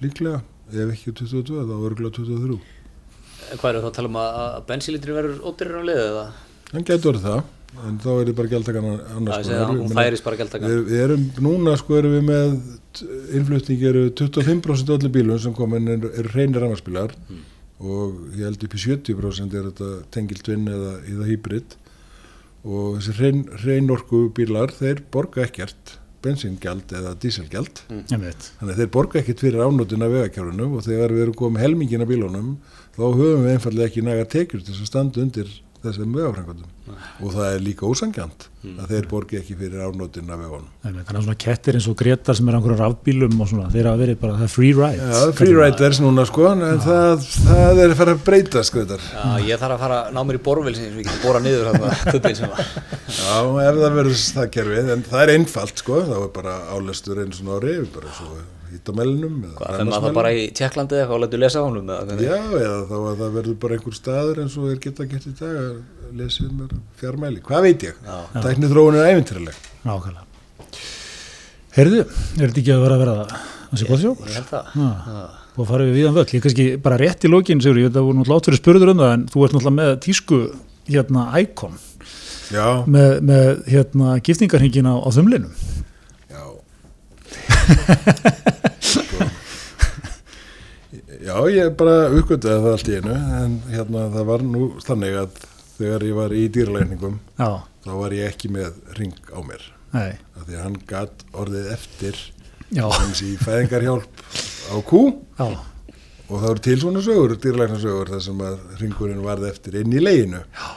[0.01, 0.41] líklega,
[0.73, 2.59] ef ekki 22 þá örgulega 23
[3.51, 6.25] En Hvað eru þá að tala um að, bensílítri verður ódýrir á liðu eða?
[6.71, 7.39] hann getur verið það,
[7.79, 10.71] en þá er þið bara Það annars er færist bara gjaldtaka.
[10.71, 12.57] við, við erum, núna sko erum við með
[13.39, 17.15] innflutning eru 25% allir bílum sem komin eru, eru reynir rafmarsbílar
[17.81, 21.77] og ég held upp í 70% er þetta tengiltvinn eða, eða hybrid.
[22.61, 27.81] Og þessi reyn, reynorku bílar þeir borga ekkert bensingjald eða díselgjald.
[27.89, 28.51] Einmitt.
[28.59, 32.05] þannig að þeir borga ekkert fyrir ánóttin af vegakjárunum og þegar við erum komið helmingin
[32.05, 32.51] af bílunum
[32.93, 35.49] þá höfum við einfallega ekki næga tekjur til þess að standa undir
[35.81, 36.69] þessum vegafrængandum
[37.21, 40.67] og það er líka ósangjant að þeir borgi ekki fyrir ánóttin af vegunum.
[40.83, 43.89] Þannig að svona kettir eins og Gretar sem er á einhverjum rafbílum og svona, þeir
[43.89, 45.09] hafa verið bara, það er free ride.
[45.11, 49.61] Já, freeriders núna sko en það, það er að fara að breyta skreitar Já, ég
[49.61, 51.71] þarf að fara að ná mér í borvel sem ég get bóra niður.
[53.11, 57.23] Já, ef það verður það kerfið en það er einfalt sko, þá er bara álestur
[57.23, 58.41] einu svona ári bara svo
[58.71, 62.07] hýttamelinum Hvað, þegar maður það bara í Tjekklandi eða og letur lesa á honum eða
[62.09, 62.25] hvernig?
[62.27, 65.33] Já, eða þá að það verður bara einhver staður eins og er geta gert í
[65.41, 68.01] dag að lesa um mér fjármæli, hvað veit ég
[68.37, 70.27] tækni þróun er æfintrileg Nákvæmlega.
[71.71, 74.11] Heyrðu, er þetta ekki að vera að vera sé gott sjó?
[74.27, 74.81] Ég held það.
[75.59, 76.27] Og farið við viðan völl.
[76.35, 78.59] Ég kannski bara rétt í lokin, Sigur, ég veit að það voru náttúrulega átt fyrir
[78.59, 80.39] spurður um það, en þú ert náttúrulega með tísku
[80.91, 81.79] hérna íkon
[82.51, 85.53] Já, með, með hérna giftingarhingin á, á þumlinum.
[87.31, 89.27] Já sko.
[91.21, 95.35] Já, ég bara uppgötaði það allt í einu en hérna það var nú þannig að
[95.77, 97.49] þegar ég var í dýralækningum Já,
[97.85, 99.63] þá var ég ekki með ring á mér.
[99.91, 102.19] Nei, af því að hann gatt orðið eftir
[102.77, 104.23] hans í fæðingarhjálp
[104.71, 105.01] á kú.
[105.37, 105.47] Já,
[106.31, 110.01] og það voru til svona sögur, dýralæknarsögur þar sem að ringurinn varð eftir inn í
[110.03, 110.43] leginu.
[110.55, 110.69] Já.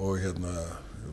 [0.00, 0.52] og hérna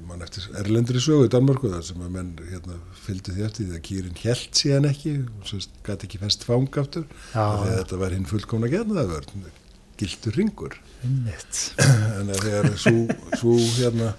[0.08, 3.78] mann eftir erlendri sögu í Danmörku þar sem að menn hérna, fylgdu því eftir því
[3.78, 7.46] að kýrin held síðan ekki og svo gæti ekki fest fang aftur já.
[7.66, 9.48] þetta var hinn fullkomna getnaðavörn
[9.98, 10.78] gildur ringur
[11.08, 12.96] en þegar svo,
[13.36, 14.14] svo hérna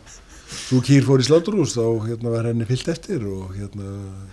[0.49, 3.91] svo kýr fór í sláturhús þá hérna var henni fyllt eftir og hérna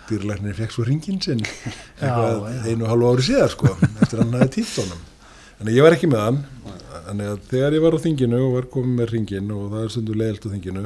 [0.10, 1.44] dýrlæknir fekk svo ringin sinn
[2.02, 2.62] eitthvað já.
[2.70, 5.04] einu og halvu ári síðar sko eftir hann hafi týnt honum
[5.62, 6.44] en ég var ekki með hann
[7.06, 9.94] þannig að þegar ég var á þinginu og var komið með ringin og það er
[9.94, 10.86] stundu leiðilt á þinginu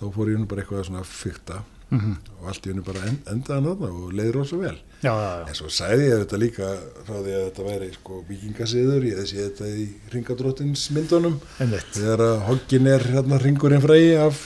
[0.00, 3.16] þá fór ég nú bara eitthvað svona að fykta og allt í hennu bara en,
[3.32, 5.44] endaðan þarna og leiði rosa vel Já, já, já.
[5.48, 6.66] En svo sagði ég þetta líka
[7.06, 11.38] frá því að þetta væri sko vikingasiður, ég sé þetta í ringadróttins myndunum.
[11.56, 11.94] Einmitt.
[11.96, 14.42] Þegar að hoggin er hérna ringurinn frægi af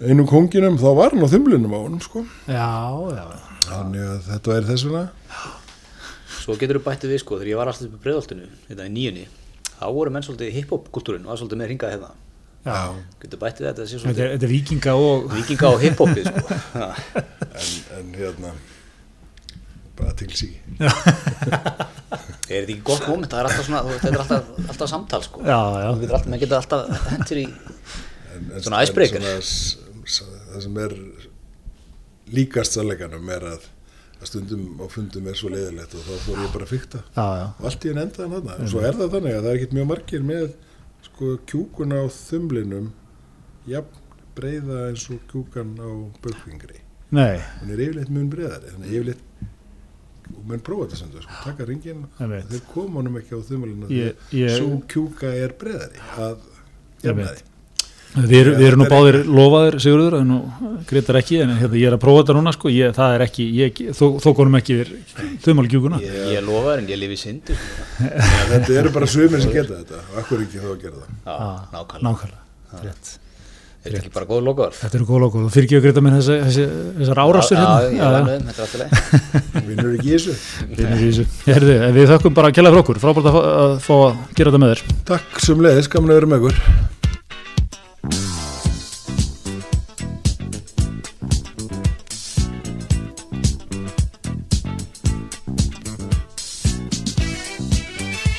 [0.00, 2.24] einu konginum, þá var hann á þumlunum á honum sko.
[2.48, 2.70] Já,
[3.18, 3.26] já,
[3.66, 5.04] Þannig að þetta væri þess vegna.
[6.40, 8.94] Svo getur þú bættið við sko, þegar ég var alltaf upp í breiðoltinu, þetta í
[8.96, 9.26] nýjunni,
[9.76, 12.10] þá voru menn svolítið í hip-hop kultúrin og er svolítið með hringað hérna.
[12.64, 15.30] Getur bættið þetta, þetta er, er vikinga og...
[15.32, 16.58] vikinga og hip-hopið sko.
[17.60, 18.50] En, en hérna,
[19.98, 20.48] bara til sí.
[20.80, 20.92] Er
[22.48, 25.24] þetta ekki gott moment, það er alltaf svona, þú veist, þetta er alltaf, alltaf samtal
[25.26, 25.42] sko.
[25.44, 25.88] Já, já.
[25.90, 27.46] Þú getur alltaf, maður getur alltaf hendur í,
[28.30, 28.80] En, en, Svona
[29.42, 29.76] s-
[30.50, 30.94] Það sem er
[32.34, 33.66] líkast sannleikanum er að,
[34.20, 37.02] að stundum á fundum er svo leiðilegt og þá fór ég bara að fykta.
[37.58, 39.76] Og allt í enn endaðan þarna og svo er það þannig að það er ekkert
[39.78, 40.48] mjög margir með
[41.20, 42.86] sko kjúkun á þumlinum
[43.68, 43.98] jafn
[44.32, 45.88] breyða eins og kjúkan á
[46.24, 46.78] bökfingri
[47.12, 51.36] nei, hún er yfirleitt mun breyðari þannig yfirleitt og menn prófa þetta sem þau sko,
[51.44, 54.08] taka ringin þeir koma honum ekki á þumlinu
[54.56, 56.48] svo kjúka er breyðari að
[57.00, 57.44] Ég jafnaði
[58.14, 60.38] við, erum- við erum nú er báðir lofaðir Sigurður, en nú
[60.90, 63.46] greitar ekki en hérna, ég er að prófa þetta núna sko, ég, það er ekki
[63.60, 64.92] ég, þó, þó konum ekki yfir
[65.46, 67.56] þumalgjúkuna Ég, ég lofa þér en ég lifi í syndu
[68.50, 70.02] þetta eru bara sumir sem geta þetta.
[70.10, 71.10] Og akkur ekki þá að gera það?
[71.24, 71.34] Já,
[71.76, 72.06] nákvæmlega.
[72.10, 72.86] nákvæmlega.
[72.90, 73.16] Rétt.
[73.80, 74.74] Er þetta ekki bara góð lokaður?
[74.76, 76.64] Þetta eru góð lókuð og fyrir ekki að greita minn þessi, þessi,
[76.98, 77.94] þessar árásir Já, hérna.
[77.94, 78.80] ég er með þetta er alltaf
[79.54, 80.34] leið vinnur ekki í þessu.
[80.76, 81.24] Vinur í þessu.
[81.46, 84.52] Herðu, við þökkum bara að kella fyrir okkur, frábært að fá að, fá að gera
[84.52, 84.98] þetta með þér.
[85.14, 86.60] takk sem leiðis, gaman að vera með ykkur